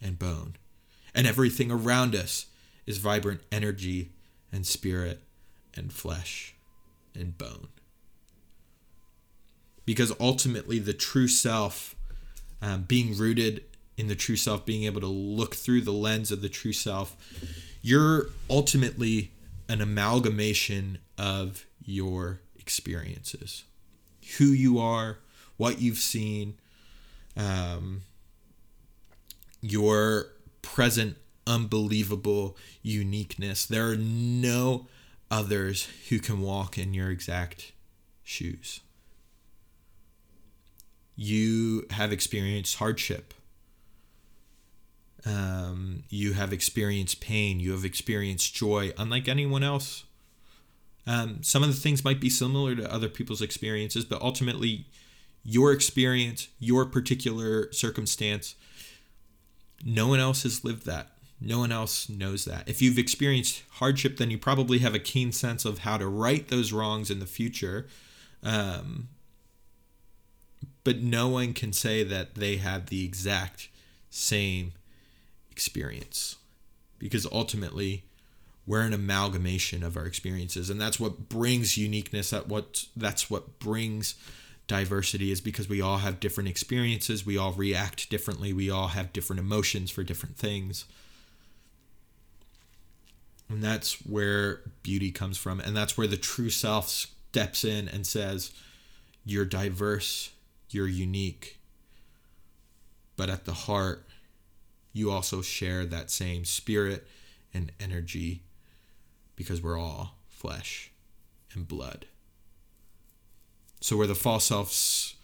and 0.00 0.18
bone. 0.18 0.56
And 1.14 1.26
everything 1.26 1.70
around 1.70 2.14
us 2.14 2.46
is 2.86 2.98
vibrant 2.98 3.40
energy 3.50 4.12
and 4.52 4.66
spirit 4.66 5.22
and 5.74 5.92
flesh 5.92 6.54
and 7.14 7.36
bone. 7.36 7.68
Because 9.84 10.12
ultimately, 10.20 10.78
the 10.78 10.92
true 10.92 11.28
self, 11.28 11.94
um, 12.60 12.82
being 12.82 13.16
rooted 13.16 13.64
in 13.96 14.08
the 14.08 14.14
true 14.14 14.36
self, 14.36 14.66
being 14.66 14.84
able 14.84 15.00
to 15.00 15.06
look 15.06 15.54
through 15.54 15.80
the 15.80 15.92
lens 15.92 16.30
of 16.30 16.42
the 16.42 16.48
true 16.48 16.72
self, 16.72 17.16
you're 17.80 18.26
ultimately 18.50 19.32
an 19.68 19.80
amalgamation 19.80 20.98
of 21.16 21.66
your 21.84 22.40
experiences 22.56 23.64
who 24.36 24.46
you 24.46 24.78
are, 24.78 25.18
what 25.58 25.80
you've 25.80 25.98
seen, 25.98 26.54
um, 27.36 28.02
your 29.60 30.28
present 30.62 31.16
unbelievable 31.46 32.56
uniqueness. 32.82 33.66
There 33.66 33.90
are 33.90 33.96
no 33.96 34.86
others 35.30 35.88
who 36.08 36.18
can 36.18 36.40
walk 36.40 36.78
in 36.78 36.94
your 36.94 37.10
exact 37.10 37.72
shoes. 38.24 38.80
You 41.14 41.86
have 41.90 42.12
experienced 42.12 42.76
hardship. 42.76 43.34
Um, 45.26 46.04
you 46.08 46.32
have 46.32 46.54
experienced 46.54 47.20
pain. 47.20 47.60
You 47.60 47.72
have 47.72 47.84
experienced 47.84 48.54
joy, 48.54 48.92
unlike 48.96 49.28
anyone 49.28 49.62
else 49.62 50.04
um, 51.08 51.42
some 51.42 51.62
of 51.62 51.70
the 51.70 51.80
things 51.80 52.04
might 52.04 52.20
be 52.20 52.28
similar 52.28 52.76
to 52.76 52.92
other 52.92 53.08
people's 53.08 53.40
experiences, 53.40 54.04
but 54.04 54.20
ultimately, 54.20 54.84
your 55.44 55.72
experience, 55.72 56.48
your 56.58 56.84
particular 56.84 57.72
circumstance, 57.72 58.54
no 59.84 60.08
one 60.08 60.20
else 60.20 60.42
has 60.42 60.64
lived 60.64 60.86
that. 60.86 61.12
No 61.40 61.60
one 61.60 61.70
else 61.70 62.08
knows 62.08 62.44
that. 62.46 62.68
If 62.68 62.82
you've 62.82 62.98
experienced 62.98 63.62
hardship, 63.72 64.16
then 64.16 64.30
you 64.30 64.38
probably 64.38 64.78
have 64.78 64.94
a 64.94 64.98
keen 64.98 65.30
sense 65.30 65.64
of 65.64 65.80
how 65.80 65.96
to 65.96 66.06
right 66.08 66.46
those 66.48 66.72
wrongs 66.72 67.10
in 67.10 67.20
the 67.20 67.26
future. 67.26 67.86
Um, 68.42 69.08
but 70.82 71.00
no 71.00 71.28
one 71.28 71.52
can 71.52 71.72
say 71.72 72.02
that 72.02 72.34
they 72.34 72.56
had 72.56 72.88
the 72.88 73.04
exact 73.04 73.68
same 74.10 74.72
experience 75.50 76.36
because 76.98 77.26
ultimately 77.30 78.04
we're 78.66 78.82
an 78.82 78.92
amalgamation 78.92 79.82
of 79.82 79.96
our 79.96 80.06
experiences 80.06 80.70
and 80.70 80.80
that's 80.80 80.98
what 80.98 81.28
brings 81.28 81.76
uniqueness 81.76 82.30
that 82.30 82.48
what 82.48 82.84
that's 82.96 83.28
what 83.28 83.58
brings 83.58 84.14
diversity 84.68 85.32
is 85.32 85.40
because 85.40 85.68
we 85.68 85.80
all 85.80 85.98
have 85.98 86.20
different 86.20 86.48
experiences 86.48 87.26
we 87.26 87.36
all 87.36 87.52
react 87.52 88.08
differently 88.10 88.52
we 88.52 88.70
all 88.70 88.88
have 88.88 89.12
different 89.12 89.40
emotions 89.40 89.90
for 89.90 90.04
different 90.04 90.36
things 90.36 90.84
and 93.48 93.62
that's 93.62 93.94
where 94.06 94.60
beauty 94.82 95.10
comes 95.10 95.36
from 95.36 95.58
and 95.58 95.76
that's 95.76 95.96
where 95.98 96.06
the 96.06 96.16
true 96.16 96.50
self 96.50 96.88
steps 96.88 97.64
in 97.64 97.88
and 97.88 98.06
says 98.06 98.52
you're 99.24 99.44
diverse 99.44 100.30
you're 100.70 100.86
unique 100.86 101.58
but 103.16 103.30
at 103.30 103.46
the 103.46 103.52
heart 103.52 104.04
you 104.92 105.10
also 105.10 105.42
share 105.42 105.84
that 105.86 106.10
same 106.10 106.44
spirit 106.44 107.06
and 107.54 107.72
energy 107.80 108.42
because 109.36 109.62
we're 109.62 109.78
all 109.78 110.16
flesh 110.28 110.90
and 111.54 111.68
blood. 111.68 112.06
So 113.88 113.96
where 113.96 114.06
the 114.06 114.14
false 114.14 114.44
self 114.44 115.14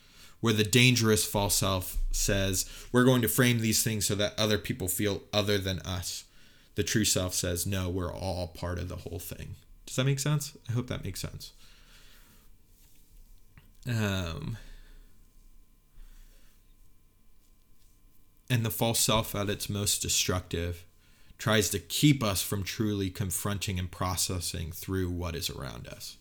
where 0.40 0.54
the 0.54 0.64
dangerous 0.64 1.22
false 1.22 1.54
self 1.54 1.98
says, 2.12 2.64
we're 2.92 3.04
going 3.04 3.20
to 3.20 3.28
frame 3.28 3.60
these 3.60 3.82
things 3.82 4.06
so 4.06 4.14
that 4.14 4.32
other 4.38 4.56
people 4.56 4.88
feel 4.88 5.20
other 5.34 5.58
than 5.58 5.80
us. 5.80 6.24
The 6.74 6.82
true 6.82 7.04
self 7.04 7.34
says, 7.34 7.66
no, 7.66 7.90
we're 7.90 8.10
all 8.10 8.46
part 8.46 8.78
of 8.78 8.88
the 8.88 8.96
whole 8.96 9.18
thing. 9.18 9.56
Does 9.84 9.96
that 9.96 10.04
make 10.04 10.18
sense? 10.18 10.56
I 10.66 10.72
hope 10.72 10.86
that 10.86 11.04
makes 11.04 11.20
sense. 11.20 11.52
Um, 13.86 14.56
and 18.48 18.64
the 18.64 18.70
false 18.70 19.00
self 19.00 19.34
at 19.34 19.50
its 19.50 19.68
most 19.68 20.00
destructive 20.00 20.86
tries 21.36 21.68
to 21.68 21.78
keep 21.78 22.22
us 22.22 22.40
from 22.40 22.64
truly 22.64 23.10
confronting 23.10 23.78
and 23.78 23.90
processing 23.90 24.72
through 24.72 25.10
what 25.10 25.34
is 25.34 25.50
around 25.50 25.86
us. 25.86 26.16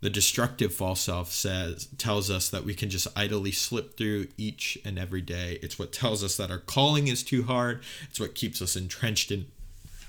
The 0.00 0.10
destructive 0.10 0.72
false 0.72 1.00
self 1.00 1.30
says 1.30 1.88
tells 1.98 2.30
us 2.30 2.48
that 2.48 2.64
we 2.64 2.74
can 2.74 2.88
just 2.88 3.06
idly 3.14 3.52
slip 3.52 3.96
through 3.96 4.28
each 4.38 4.78
and 4.84 4.98
every 4.98 5.20
day. 5.20 5.58
It's 5.62 5.78
what 5.78 5.92
tells 5.92 6.24
us 6.24 6.36
that 6.38 6.50
our 6.50 6.58
calling 6.58 7.08
is 7.08 7.22
too 7.22 7.42
hard. 7.42 7.82
It's 8.08 8.18
what 8.18 8.34
keeps 8.34 8.62
us 8.62 8.76
entrenched 8.76 9.30
in 9.30 9.46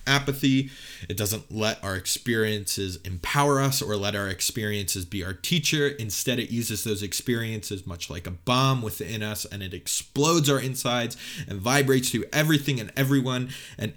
apathy. 0.07 0.69
It 1.09 1.17
doesn't 1.17 1.51
let 1.51 1.83
our 1.83 1.95
experiences 1.95 2.99
empower 3.03 3.59
us 3.59 3.81
or 3.81 3.95
let 3.95 4.15
our 4.15 4.29
experiences 4.29 5.05
be 5.05 5.23
our 5.23 5.33
teacher. 5.33 5.87
Instead, 5.87 6.39
it 6.39 6.49
uses 6.49 6.83
those 6.83 7.03
experiences 7.03 7.85
much 7.85 8.09
like 8.09 8.25
a 8.25 8.31
bomb 8.31 8.81
within 8.81 9.21
us 9.21 9.45
and 9.45 9.61
it 9.61 9.73
explodes 9.73 10.49
our 10.49 10.59
insides 10.59 11.17
and 11.47 11.59
vibrates 11.59 12.09
through 12.09 12.25
everything 12.31 12.79
and 12.79 12.91
everyone 12.95 13.49
and 13.77 13.93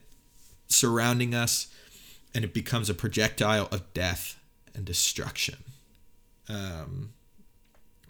surrounding 0.68 1.34
us. 1.34 1.68
And 2.34 2.44
it 2.44 2.52
becomes 2.52 2.90
a 2.90 2.94
projectile 2.94 3.68
of 3.70 3.94
death 3.94 4.40
and 4.74 4.84
destruction. 4.84 5.56
Um, 6.48 7.12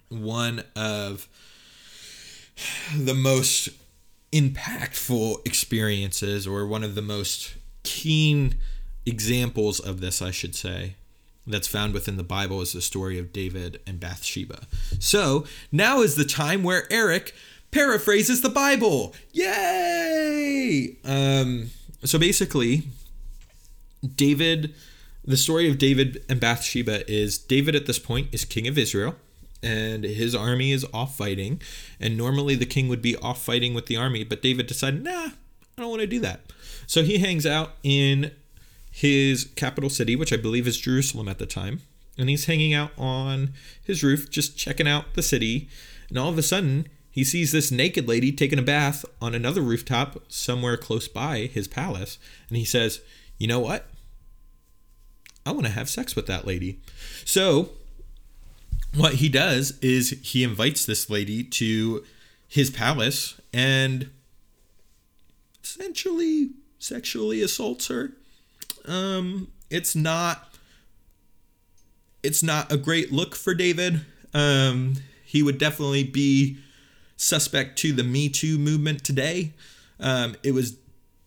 one 0.09 0.65
of 0.77 1.29
the 2.97 3.15
most 3.15 3.69
impactful 4.33 5.47
experiences, 5.47 6.47
or 6.47 6.67
one 6.67 6.83
of 6.83 6.95
the 6.95 7.03
most 7.03 7.55
keen 7.83 8.57
examples 9.07 9.79
of 9.79 10.01
this, 10.01 10.21
I 10.21 10.31
should 10.31 10.55
say, 10.55 10.97
that's 11.47 11.69
found 11.69 11.93
within 11.93 12.17
the 12.17 12.25
Bible 12.25 12.61
is 12.61 12.73
the 12.73 12.81
story 12.81 13.19
of 13.19 13.33
David 13.33 13.81
and 13.87 14.01
Bathsheba. 14.01 14.67
So 14.99 15.45
now 15.71 16.01
is 16.01 16.17
the 16.17 16.25
time 16.25 16.63
where 16.63 16.91
Eric 16.91 17.35
paraphrases 17.71 18.41
the 18.41 18.49
Bible. 18.49 19.15
Yay! 19.33 20.97
Um, 21.05 21.71
so 22.03 22.19
basically, 22.19 22.85
David, 24.17 24.75
the 25.25 25.37
story 25.37 25.69
of 25.69 25.79
David 25.79 26.25
and 26.29 26.41
Bathsheba 26.41 27.11
is 27.11 27.39
David 27.39 27.75
at 27.75 27.87
this 27.87 27.99
point 27.99 28.29
is 28.33 28.45
king 28.45 28.69
of 28.69 28.77
Israel 28.77 29.17
and 29.65 30.05
his 30.05 30.35
army 30.35 30.73
is 30.73 30.87
off 30.93 31.17
fighting. 31.17 31.61
And 31.99 32.17
normally 32.17 32.55
the 32.55 32.67
king 32.67 32.89
would 32.89 33.03
be 33.03 33.17
off 33.17 33.43
fighting 33.43 33.75
with 33.75 33.87
the 33.87 33.97
army, 33.97 34.23
but 34.23 34.43
David 34.43 34.67
decided, 34.67 35.03
nah, 35.03 35.29
I 35.31 35.81
don't 35.81 35.89
want 35.89 36.03
to 36.03 36.07
do 36.07 36.21
that. 36.21 36.53
So 36.87 37.03
he 37.03 37.19
hangs 37.19 37.47
out 37.47 37.73
in 37.83 38.31
his 38.91 39.51
capital 39.57 39.91
city, 39.91 40.15
which 40.15 40.33
I 40.33 40.37
believe 40.37 40.69
is 40.69 40.79
Jerusalem 40.79 41.29
at 41.29 41.39
the 41.39 41.47
time. 41.47 41.81
And 42.17 42.29
he's 42.29 42.45
hanging 42.45 42.75
out 42.75 42.93
on 42.97 43.55
his 43.83 44.05
roof, 44.05 44.31
just 44.31 44.57
checking 44.57 44.87
out 44.87 45.15
the 45.15 45.23
city. 45.23 45.69
And 46.09 46.19
all 46.19 46.29
of 46.29 46.39
a 46.39 46.43
sudden, 46.43 46.87
he 47.11 47.25
sees 47.25 47.51
this 47.51 47.73
naked 47.73 48.07
lady 48.07 48.31
taking 48.31 48.59
a 48.59 48.63
bath 48.63 49.05
on 49.21 49.35
another 49.35 49.63
rooftop 49.63 50.23
somewhere 50.29 50.77
close 50.77 51.09
by 51.09 51.49
his 51.53 51.67
palace. 51.67 52.19
And 52.49 52.57
he 52.57 52.65
says, 52.65 53.01
You 53.39 53.49
know 53.49 53.61
what? 53.61 53.89
I 55.47 55.53
want 55.53 55.67
to 55.67 55.73
have 55.73 55.89
sex 55.89 56.17
with 56.17 56.27
that 56.27 56.47
lady. 56.47 56.81
So 57.25 57.71
what 58.95 59.15
he 59.15 59.29
does 59.29 59.79
is 59.81 60.11
he 60.23 60.45
invites 60.45 60.87
this 60.87 61.11
lady 61.11 61.43
to 61.43 62.05
his 62.47 62.71
palace 62.71 63.41
and 63.53 64.11
essentially 65.63 66.51
sexually 66.79 67.41
assaults 67.41 67.89
her. 67.89 68.13
Um, 68.87 69.49
it's 69.71 69.97
not 69.97 70.55
it's 72.23 72.43
not 72.43 72.73
a 72.73 72.77
great 72.77 73.13
look 73.13 73.35
for 73.35 73.55
David. 73.55 74.01
Um, 74.33 74.95
he 75.25 75.43
would 75.43 75.59
definitely 75.59 76.05
be 76.05 76.59
suspect 77.17 77.79
to 77.81 77.93
the 77.93 78.05
Me 78.05 78.29
Too 78.29 78.59
movement 78.59 79.05
today. 79.05 79.53
Um, 80.01 80.37
it 80.43 80.53
was 80.53 80.77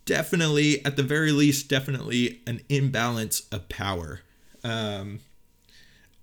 definitely, 0.08 0.84
at 0.84 0.96
the 0.96 1.04
very 1.04 1.32
least, 1.32 1.70
definitely 1.70 2.42
an 2.48 2.62
imbalance 2.70 3.42
of 3.52 3.70
power. 3.70 4.22
Um, 4.64 5.20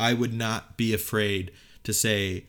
I 0.01 0.15
would 0.15 0.35
not 0.35 0.77
be 0.77 0.93
afraid 0.93 1.53
to 1.85 1.93
say 1.93 2.47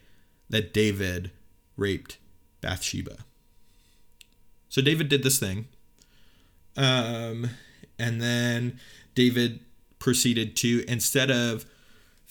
that 0.49 0.73
David 0.73 1.29
raped 1.77 2.17
Bathsheba. 2.61 3.17
So 4.69 4.81
David 4.81 5.09
did 5.09 5.23
this 5.23 5.39
thing. 5.39 5.65
Um, 6.75 7.51
and 7.99 8.21
then 8.21 8.79
David 9.13 9.59
proceeded 9.99 10.55
to, 10.57 10.83
instead 10.87 11.29
of 11.29 11.65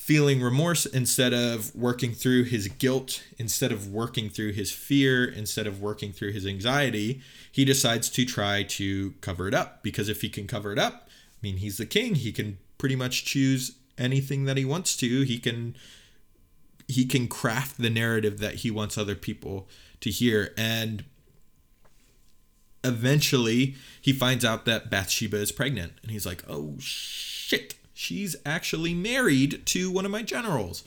feeling 0.04 0.42
remorse, 0.42 0.84
instead 0.84 1.32
of 1.32 1.74
working 1.74 2.12
through 2.12 2.44
his 2.44 2.68
guilt, 2.68 3.22
instead 3.38 3.72
of 3.72 3.88
working 3.88 4.28
through 4.28 4.52
his 4.52 4.70
fear, 4.70 5.24
instead 5.24 5.66
of 5.66 5.80
working 5.80 6.12
through 6.12 6.30
his 6.30 6.46
anxiety, 6.46 7.22
he 7.50 7.64
decides 7.64 8.10
to 8.10 8.26
try 8.26 8.62
to 8.62 9.14
cover 9.22 9.48
it 9.48 9.54
up. 9.54 9.82
Because 9.82 10.10
if 10.10 10.20
he 10.20 10.28
can 10.28 10.46
cover 10.46 10.74
it 10.74 10.78
up, 10.78 11.08
I 11.08 11.38
mean, 11.40 11.56
he's 11.56 11.78
the 11.78 11.86
king. 11.86 12.16
He 12.16 12.32
can 12.32 12.58
pretty 12.76 12.96
much 12.96 13.24
choose 13.24 13.76
anything 13.96 14.44
that 14.44 14.58
he 14.58 14.64
wants 14.66 14.94
to. 14.98 15.22
He 15.22 15.38
can 15.38 15.74
he 16.86 17.06
can 17.06 17.26
craft 17.26 17.78
the 17.78 17.88
narrative 17.88 18.40
that 18.40 18.56
he 18.56 18.70
wants 18.70 18.98
other 18.98 19.14
people 19.14 19.66
to 20.00 20.10
hear 20.10 20.52
and 20.58 21.02
eventually 22.84 23.74
he 24.02 24.12
finds 24.12 24.44
out 24.44 24.66
that 24.66 24.90
Bathsheba 24.90 25.38
is 25.38 25.50
pregnant 25.50 25.94
and 26.02 26.10
he's 26.10 26.26
like, 26.26 26.44
"Oh 26.46 26.74
shit, 26.78 27.76
she's 27.94 28.36
actually 28.44 28.92
married 28.94 29.64
to 29.66 29.90
one 29.90 30.04
of 30.04 30.10
my 30.10 30.22
generals." 30.22 30.84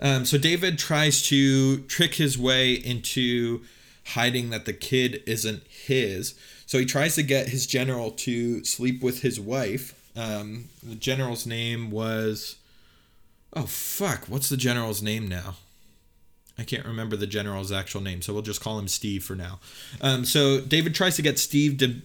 Um, 0.00 0.24
so 0.24 0.38
David 0.38 0.78
tries 0.78 1.22
to 1.28 1.78
trick 1.82 2.14
his 2.14 2.38
way 2.38 2.72
into 2.72 3.62
hiding 4.08 4.50
that 4.50 4.64
the 4.64 4.72
kid 4.72 5.22
isn't 5.26 5.64
his. 5.66 6.34
So 6.66 6.78
he 6.78 6.84
tries 6.84 7.14
to 7.14 7.22
get 7.22 7.48
his 7.48 7.66
general 7.66 8.10
to 8.10 8.62
sleep 8.64 9.02
with 9.02 9.22
his 9.22 9.40
wife 9.40 9.94
um, 10.18 10.64
the 10.82 10.96
general's 10.96 11.46
name 11.46 11.90
was. 11.90 12.56
Oh, 13.54 13.66
fuck. 13.66 14.24
What's 14.26 14.48
the 14.48 14.56
general's 14.56 15.00
name 15.00 15.28
now? 15.28 15.54
I 16.58 16.64
can't 16.64 16.84
remember 16.84 17.16
the 17.16 17.26
general's 17.26 17.70
actual 17.70 18.00
name, 18.00 18.20
so 18.20 18.32
we'll 18.32 18.42
just 18.42 18.60
call 18.60 18.78
him 18.78 18.88
Steve 18.88 19.22
for 19.22 19.36
now. 19.36 19.60
Um, 20.00 20.24
so 20.24 20.60
David 20.60 20.94
tries 20.94 21.14
to 21.16 21.22
get 21.22 21.38
Steve 21.38 21.78
to 21.78 22.00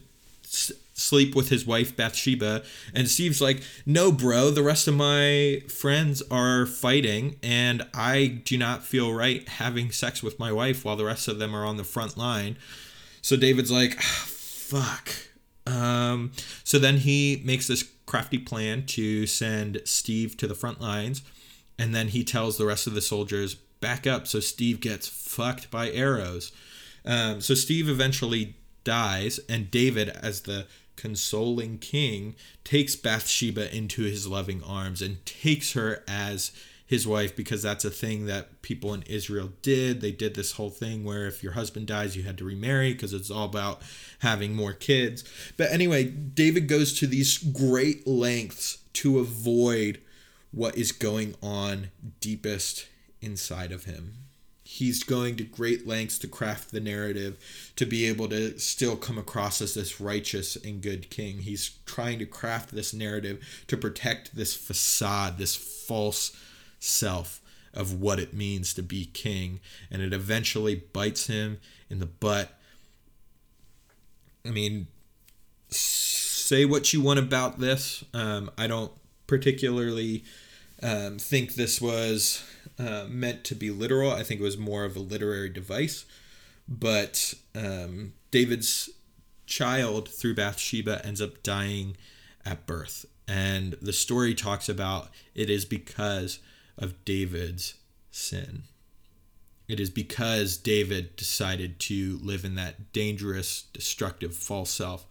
sleep 0.94 1.36
with 1.36 1.50
his 1.50 1.66
wife 1.66 1.96
Bathsheba, 1.96 2.64
and 2.94 3.10
Steve's 3.10 3.42
like, 3.42 3.62
"No, 3.86 4.12
bro. 4.12 4.52
The 4.52 4.64
rest 4.64 4.88
of 4.88 4.96
my 4.96 5.62
friends 5.68 6.22
are 6.30 6.66
fighting, 6.66 7.38
and 7.42 7.86
I 7.94 8.28
do 8.28 8.58
not 8.58 8.86
feel 8.86 9.14
right 9.14 9.48
having 9.48 9.92
sex 9.92 10.22
with 10.24 10.40
my 10.40 10.52
wife 10.52 10.86
while 10.86 10.96
the 10.96 11.06
rest 11.06 11.28
of 11.28 11.40
them 11.40 11.56
are 11.56 11.66
on 11.66 11.78
the 11.78 11.84
front 11.84 12.18
line." 12.18 12.58
So 13.22 13.36
David's 13.36 13.72
like, 13.72 14.00
"Fuck." 14.02 15.10
Um, 15.66 16.32
so 16.64 16.78
then 16.78 16.98
he 16.98 17.42
makes 17.46 17.68
this 17.68 17.90
crafty 18.06 18.38
plan 18.38 18.86
to 18.86 19.26
send 19.26 19.82
Steve 19.86 20.38
to 20.38 20.48
the 20.48 20.56
front 20.56 20.82
lines, 20.82 21.22
and 21.80 21.96
then 21.96 22.10
he 22.10 22.24
tells 22.24 22.58
the 22.58 22.66
rest 22.66 22.86
of 22.86 22.94
the 22.94 23.02
soldiers 23.02 23.56
back 23.56 24.06
up. 24.06 24.28
So 24.28 24.40
Steve 24.40 24.80
gets 24.80 25.08
fucked 25.08 25.72
by 25.72 25.92
arrows. 25.92 26.52
Um, 27.06 27.42
so 27.42 27.54
Steve 27.54 27.90
eventually 27.90 28.56
dies, 28.84 29.40
and 29.50 29.72
David, 29.72 30.10
as 30.10 30.42
the 30.42 30.68
consoling 30.96 31.78
king, 31.78 32.36
takes 32.64 32.96
Bathsheba 32.96 33.76
into 33.76 34.04
his 34.04 34.28
loving 34.28 34.64
arms 34.64 35.02
and 35.02 35.26
takes 35.26 35.74
her 35.74 36.04
as 36.08 36.52
his 36.86 37.08
wife 37.08 37.36
because 37.36 37.64
that's 37.64 37.86
a 37.86 37.90
thing 37.90 38.26
that 38.26 38.62
people 38.62 38.94
in 38.94 39.02
Israel 39.04 39.52
did. 39.62 40.02
They 40.02 40.12
did 40.12 40.36
this 40.36 40.54
whole 40.54 40.70
thing 40.70 41.04
where 41.04 41.26
if 41.26 41.42
your 41.42 41.54
husband 41.54 41.88
dies, 41.88 42.16
you 42.16 42.24
had 42.24 42.38
to 42.38 42.46
remarry 42.46 42.94
because 42.94 43.14
it's 43.14 43.32
all 43.32 43.46
about 43.46 43.82
having 44.20 44.54
more 44.54 44.74
kids. 44.74 45.24
But 45.58 45.72
anyway, 45.72 46.04
David 46.04 46.68
goes 46.68 46.94
to 47.00 47.08
these 47.08 47.38
great 47.38 48.06
lengths 48.06 48.80
to 48.94 49.20
avoid 49.20 50.02
what 50.52 50.78
is 50.78 50.92
going 50.92 51.36
on 51.42 51.90
deepest 52.20 52.88
inside 53.22 53.72
of 53.72 53.86
him. 53.86 54.14
He's 54.64 55.04
going 55.04 55.36
to 55.38 55.44
great 55.44 55.86
lengths 55.86 56.18
to 56.20 56.28
craft 56.28 56.72
the 56.72 56.80
narrative 56.80 57.38
to 57.76 57.86
be 57.86 58.06
able 58.06 58.30
to 58.30 58.58
still 58.58 58.96
come 58.96 59.18
across 59.18 59.62
as 59.62 59.74
this 59.74 60.00
righteous 60.00 60.56
and 60.56 60.82
good 60.82 61.10
king. 61.10 61.40
He's 61.40 61.78
trying 61.86 62.20
to 62.20 62.26
craft 62.26 62.72
this 62.72 62.94
narrative 62.94 63.64
to 63.68 63.76
protect 63.76 64.36
this 64.36 64.56
facade, 64.56 65.38
this 65.38 65.56
false 65.56 66.36
self 66.80 67.42
of 67.74 68.00
what 68.00 68.20
it 68.20 68.34
means 68.34 68.74
to 68.76 68.84
be 68.84 69.06
king. 69.06 69.60
And 69.92 70.02
it 70.02 70.14
eventually 70.14 70.76
bites 70.76 71.28
him 71.28 71.60
in 71.90 72.00
the 72.00 72.06
butt. 72.06 72.58
I 74.46 74.52
mean, 74.52 74.88
say 75.70 76.64
what 76.66 76.94
you 76.94 77.02
want 77.02 77.20
about 77.20 77.60
this. 77.60 78.04
Um, 78.14 78.50
I 78.58 78.68
don't 78.68 78.92
particularly 79.28 80.24
um, 80.82 81.18
think 81.18 81.56
this 81.56 81.82
was 81.82 82.44
uh, 82.80 83.06
meant 83.08 83.44
to 83.46 83.56
be 83.56 83.70
literal. 83.70 84.12
I 84.12 84.24
think 84.24 84.40
it 84.40 84.44
was 84.44 84.58
more 84.58 84.86
of 84.86 84.96
a 84.96 85.00
literary 85.02 85.50
device. 85.50 86.06
But 86.68 87.34
um, 87.56 88.14
David's 88.32 88.90
child 89.46 90.10
through 90.10 90.36
Bathsheba 90.36 91.06
ends 91.06 91.22
up 91.22 91.44
dying 91.44 91.98
at 92.46 92.66
birth. 92.66 93.06
And 93.28 93.74
the 93.82 93.94
story 93.94 94.34
talks 94.34 94.68
about 94.68 95.10
it 95.36 95.50
is 95.50 95.66
because 95.66 96.40
of 96.78 97.04
David's 97.06 97.76
sin. 98.12 98.64
It 99.68 99.80
is 99.80 99.90
because 99.90 100.58
David 100.58 101.16
decided 101.16 101.80
to 101.82 102.20
live 102.22 102.44
in 102.44 102.56
that 102.56 102.92
dangerous, 102.92 103.64
destructive 103.74 104.36
false 104.36 104.70
self 104.70 105.06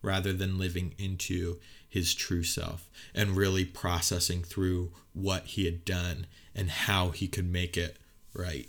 rather 0.00 0.32
than 0.32 0.58
living 0.58 0.94
into 0.98 1.58
his 1.88 2.14
true 2.14 2.42
self 2.44 2.88
and 3.14 3.36
really 3.36 3.64
processing 3.64 4.42
through 4.42 4.92
what 5.12 5.44
he 5.44 5.64
had 5.64 5.84
done 5.84 6.26
and 6.54 6.70
how 6.70 7.10
he 7.10 7.26
could 7.26 7.50
make 7.50 7.76
it 7.76 7.96
right. 8.34 8.68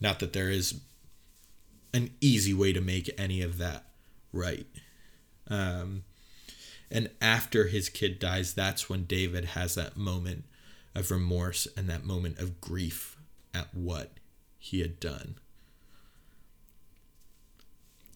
Not 0.00 0.20
that 0.20 0.32
there 0.32 0.50
is 0.50 0.80
an 1.92 2.10
easy 2.20 2.54
way 2.54 2.72
to 2.72 2.80
make 2.80 3.10
any 3.18 3.42
of 3.42 3.58
that 3.58 3.84
right. 4.32 4.66
Um, 5.48 6.04
and 6.90 7.10
after 7.20 7.66
his 7.66 7.88
kid 7.88 8.18
dies, 8.18 8.54
that's 8.54 8.88
when 8.88 9.04
David 9.04 9.46
has 9.46 9.74
that 9.74 9.96
moment 9.96 10.44
of 10.94 11.10
remorse 11.10 11.66
and 11.76 11.88
that 11.88 12.04
moment 12.04 12.38
of 12.38 12.60
grief 12.60 13.16
at 13.52 13.74
what 13.74 14.12
he 14.58 14.80
had 14.80 15.00
done. 15.00 15.36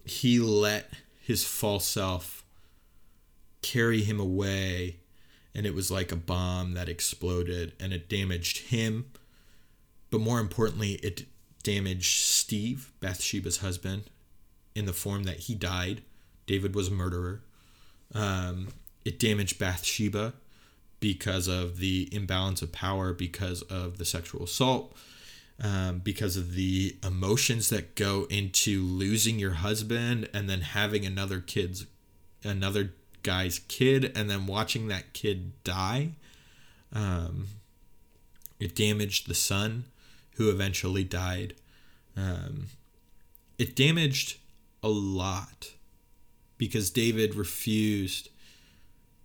He 0.04 0.38
let 0.38 0.90
his 1.20 1.44
false 1.44 1.86
self 1.86 2.44
carry 3.62 4.02
him 4.02 4.20
away, 4.20 4.96
and 5.54 5.66
it 5.66 5.74
was 5.74 5.90
like 5.90 6.12
a 6.12 6.16
bomb 6.16 6.74
that 6.74 6.88
exploded 6.88 7.72
and 7.80 7.92
it 7.92 8.08
damaged 8.08 8.68
him. 8.68 9.06
But 10.10 10.20
more 10.20 10.40
importantly, 10.40 10.92
it 11.02 11.26
damaged 11.62 12.22
Steve, 12.22 12.92
Bathsheba's 13.00 13.58
husband, 13.58 14.04
in 14.74 14.86
the 14.86 14.92
form 14.92 15.24
that 15.24 15.40
he 15.40 15.54
died. 15.54 16.02
David 16.46 16.74
was 16.74 16.88
a 16.88 16.92
murderer. 16.92 17.42
Um, 18.14 18.68
it 19.04 19.18
damaged 19.18 19.58
Bathsheba 19.58 20.34
because 21.00 21.46
of 21.48 21.78
the 21.78 22.08
imbalance 22.12 22.62
of 22.62 22.72
power, 22.72 23.12
because 23.12 23.62
of 23.62 23.98
the 23.98 24.04
sexual 24.04 24.44
assault, 24.44 24.96
um, 25.62 25.98
because 25.98 26.36
of 26.36 26.54
the 26.54 26.96
emotions 27.04 27.68
that 27.68 27.94
go 27.94 28.26
into 28.30 28.82
losing 28.82 29.38
your 29.38 29.54
husband 29.54 30.28
and 30.32 30.48
then 30.48 30.60
having 30.60 31.04
another 31.04 31.40
kid's 31.40 31.86
another 32.44 32.94
guy's 33.28 33.58
kid 33.58 34.10
and 34.16 34.30
then 34.30 34.46
watching 34.46 34.88
that 34.88 35.12
kid 35.12 35.52
die. 35.62 36.12
Um, 36.94 37.48
it 38.58 38.74
damaged 38.74 39.28
the 39.28 39.34
son, 39.34 39.84
who 40.36 40.48
eventually 40.48 41.04
died. 41.04 41.54
Um, 42.16 42.68
it 43.58 43.76
damaged 43.76 44.38
a 44.82 44.88
lot 44.88 45.72
because 46.56 46.88
David 46.88 47.34
refused 47.34 48.30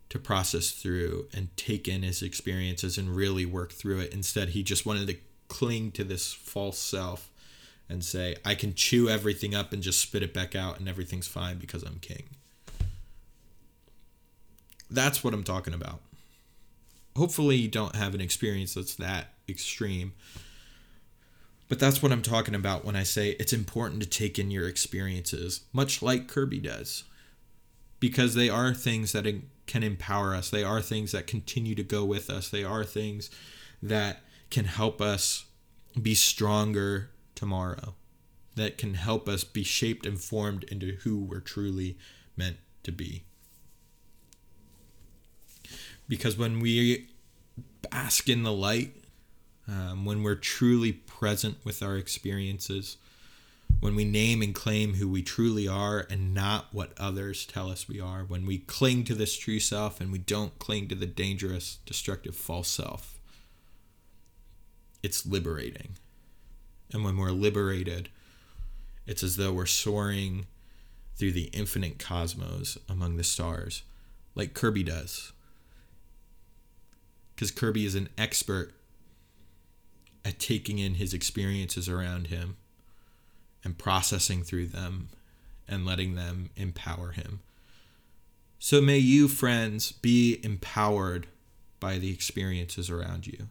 to 0.09 0.19
process 0.19 0.71
through 0.71 1.29
and 1.33 1.55
take 1.55 1.87
in 1.87 2.03
his 2.03 2.21
experiences 2.21 2.97
and 2.97 3.15
really 3.15 3.45
work 3.45 3.71
through 3.71 3.99
it. 3.99 4.13
Instead, 4.13 4.49
he 4.49 4.63
just 4.63 4.85
wanted 4.85 5.07
to 5.07 5.15
cling 5.47 5.91
to 5.91 6.03
this 6.03 6.33
false 6.33 6.77
self 6.77 7.31
and 7.87 8.03
say, 8.03 8.35
I 8.43 8.53
can 8.55 8.73
chew 8.73 9.07
everything 9.07 9.55
up 9.55 9.71
and 9.71 9.81
just 9.81 10.01
spit 10.01 10.23
it 10.23 10.33
back 10.33 10.55
out 10.55 10.77
and 10.77 10.89
everything's 10.89 11.27
fine 11.27 11.57
because 11.57 11.83
I'm 11.83 11.99
king. 12.01 12.25
That's 14.93 15.23
what 15.23 15.33
I'm 15.33 15.43
talking 15.43 15.73
about. 15.73 16.01
Hopefully, 17.17 17.55
you 17.55 17.67
don't 17.67 17.95
have 17.95 18.13
an 18.13 18.21
experience 18.21 18.75
that's 18.75 18.95
that 18.95 19.29
extreme. 19.49 20.13
But 21.67 21.79
that's 21.79 22.03
what 22.03 22.11
I'm 22.11 22.21
talking 22.21 22.53
about 22.53 22.85
when 22.85 22.95
I 22.95 23.01
say 23.01 23.31
it's 23.31 23.53
important 23.53 24.03
to 24.03 24.09
take 24.09 24.37
in 24.37 24.51
your 24.51 24.67
experiences, 24.67 25.61
much 25.73 26.03
like 26.03 26.27
Kirby 26.27 26.59
does. 26.59 27.03
Because 27.99 28.35
they 28.35 28.49
are 28.49 28.73
things 28.73 29.13
that 29.13 29.25
can 29.65 29.81
empower 29.81 30.35
us, 30.35 30.49
they 30.49 30.63
are 30.63 30.81
things 30.81 31.13
that 31.13 31.25
continue 31.25 31.73
to 31.73 31.83
go 31.83 32.05
with 32.05 32.29
us, 32.29 32.49
they 32.49 32.63
are 32.63 32.83
things 32.83 33.31
that 33.81 34.21
can 34.51 34.65
help 34.65 35.01
us 35.01 35.45
be 35.99 36.13
stronger 36.13 37.09
tomorrow, 37.33 37.95
that 38.55 38.77
can 38.77 38.93
help 38.93 39.27
us 39.27 39.43
be 39.43 39.63
shaped 39.63 40.05
and 40.05 40.21
formed 40.21 40.63
into 40.65 40.97
who 41.03 41.17
we're 41.17 41.39
truly 41.39 41.97
meant 42.37 42.57
to 42.83 42.91
be. 42.91 43.23
Because 46.07 46.37
when 46.37 46.59
we 46.59 47.07
bask 47.89 48.29
in 48.29 48.43
the 48.43 48.51
light, 48.51 48.95
um, 49.67 50.05
when 50.05 50.23
we're 50.23 50.35
truly 50.35 50.91
present 50.91 51.57
with 51.63 51.81
our 51.81 51.97
experiences, 51.97 52.97
when 53.79 53.95
we 53.95 54.05
name 54.05 54.41
and 54.41 54.55
claim 54.55 54.95
who 54.95 55.09
we 55.09 55.21
truly 55.21 55.67
are 55.67 56.05
and 56.09 56.33
not 56.33 56.67
what 56.71 56.93
others 56.97 57.45
tell 57.45 57.69
us 57.69 57.89
we 57.89 57.99
are, 57.99 58.23
when 58.23 58.45
we 58.45 58.59
cling 58.59 59.03
to 59.03 59.15
this 59.15 59.37
true 59.37 59.59
self 59.59 59.99
and 59.99 60.11
we 60.11 60.19
don't 60.19 60.57
cling 60.59 60.87
to 60.87 60.95
the 60.95 61.05
dangerous, 61.05 61.79
destructive 61.85 62.35
false 62.35 62.69
self, 62.69 63.19
it's 65.01 65.25
liberating. 65.25 65.97
And 66.93 67.03
when 67.03 67.17
we're 67.17 67.31
liberated, 67.31 68.07
it's 69.05 69.23
as 69.23 69.35
though 69.35 69.51
we're 69.51 69.65
soaring 69.65 70.45
through 71.17 71.33
the 71.33 71.49
infinite 71.53 71.99
cosmos 71.99 72.77
among 72.87 73.17
the 73.17 73.23
stars, 73.23 73.83
like 74.33 74.53
Kirby 74.53 74.83
does. 74.83 75.32
Because 77.33 77.51
Kirby 77.51 77.85
is 77.85 77.95
an 77.95 78.09
expert 78.17 78.73
at 80.25 80.39
taking 80.39 80.79
in 80.79 80.95
his 80.95 81.13
experiences 81.13 81.89
around 81.89 82.27
him 82.27 82.57
and 83.63 83.77
processing 83.77 84.43
through 84.43 84.67
them 84.67 85.09
and 85.67 85.85
letting 85.85 86.15
them 86.15 86.49
empower 86.55 87.11
him. 87.11 87.39
So 88.59 88.81
may 88.81 88.97
you, 88.97 89.27
friends, 89.27 89.91
be 89.91 90.39
empowered 90.43 91.27
by 91.79 91.97
the 91.97 92.11
experiences 92.11 92.89
around 92.89 93.27
you. 93.27 93.49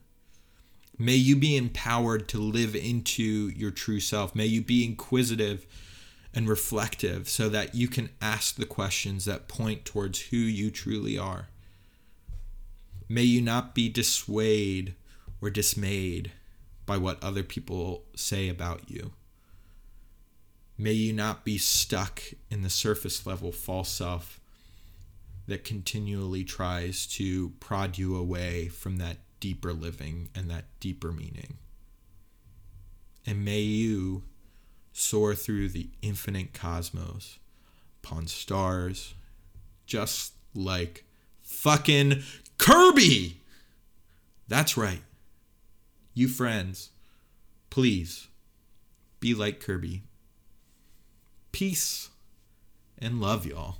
May 0.99 1.16
you 1.16 1.37
be 1.37 1.57
empowered 1.57 2.28
to 2.28 2.39
live 2.39 2.74
into 2.74 3.49
your 3.49 3.70
true 3.70 4.01
self. 4.01 4.35
May 4.35 4.47
you 4.47 4.62
be 4.62 4.85
inquisitive 4.85 5.66
and 6.35 6.49
reflective 6.49 7.28
so 7.28 7.49
that 7.49 7.74
you 7.74 7.89
can 7.89 8.11
ask 8.20 8.57
the 8.57 8.64
questions 8.64 9.24
that 9.24 9.49
point 9.49 9.85
towards 9.85 10.20
who 10.20 10.37
you 10.37 10.70
truly 10.70 11.18
are. 11.18 11.49
May 13.12 13.24
you 13.24 13.42
not 13.42 13.74
be 13.74 13.90
dissuaded 13.90 14.94
or 15.42 15.50
dismayed 15.50 16.32
by 16.86 16.96
what 16.96 17.22
other 17.22 17.42
people 17.42 18.04
say 18.16 18.48
about 18.48 18.90
you. 18.90 19.12
May 20.78 20.92
you 20.92 21.12
not 21.12 21.44
be 21.44 21.58
stuck 21.58 22.22
in 22.50 22.62
the 22.62 22.70
surface 22.70 23.26
level 23.26 23.52
false 23.52 23.90
self 23.90 24.40
that 25.46 25.62
continually 25.62 26.42
tries 26.42 27.06
to 27.08 27.50
prod 27.60 27.98
you 27.98 28.16
away 28.16 28.68
from 28.68 28.96
that 28.96 29.18
deeper 29.40 29.74
living 29.74 30.30
and 30.34 30.48
that 30.48 30.64
deeper 30.80 31.12
meaning. 31.12 31.58
And 33.26 33.44
may 33.44 33.60
you 33.60 34.22
soar 34.94 35.34
through 35.34 35.68
the 35.68 35.90
infinite 36.00 36.54
cosmos 36.54 37.38
upon 38.02 38.26
stars, 38.28 39.12
just 39.84 40.32
like 40.54 41.04
fucking 41.42 42.22
Kirby! 42.62 43.40
That's 44.46 44.76
right. 44.76 45.02
You 46.14 46.28
friends, 46.28 46.90
please 47.70 48.28
be 49.18 49.34
like 49.34 49.58
Kirby. 49.58 50.04
Peace 51.50 52.10
and 53.00 53.20
love, 53.20 53.44
y'all. 53.46 53.78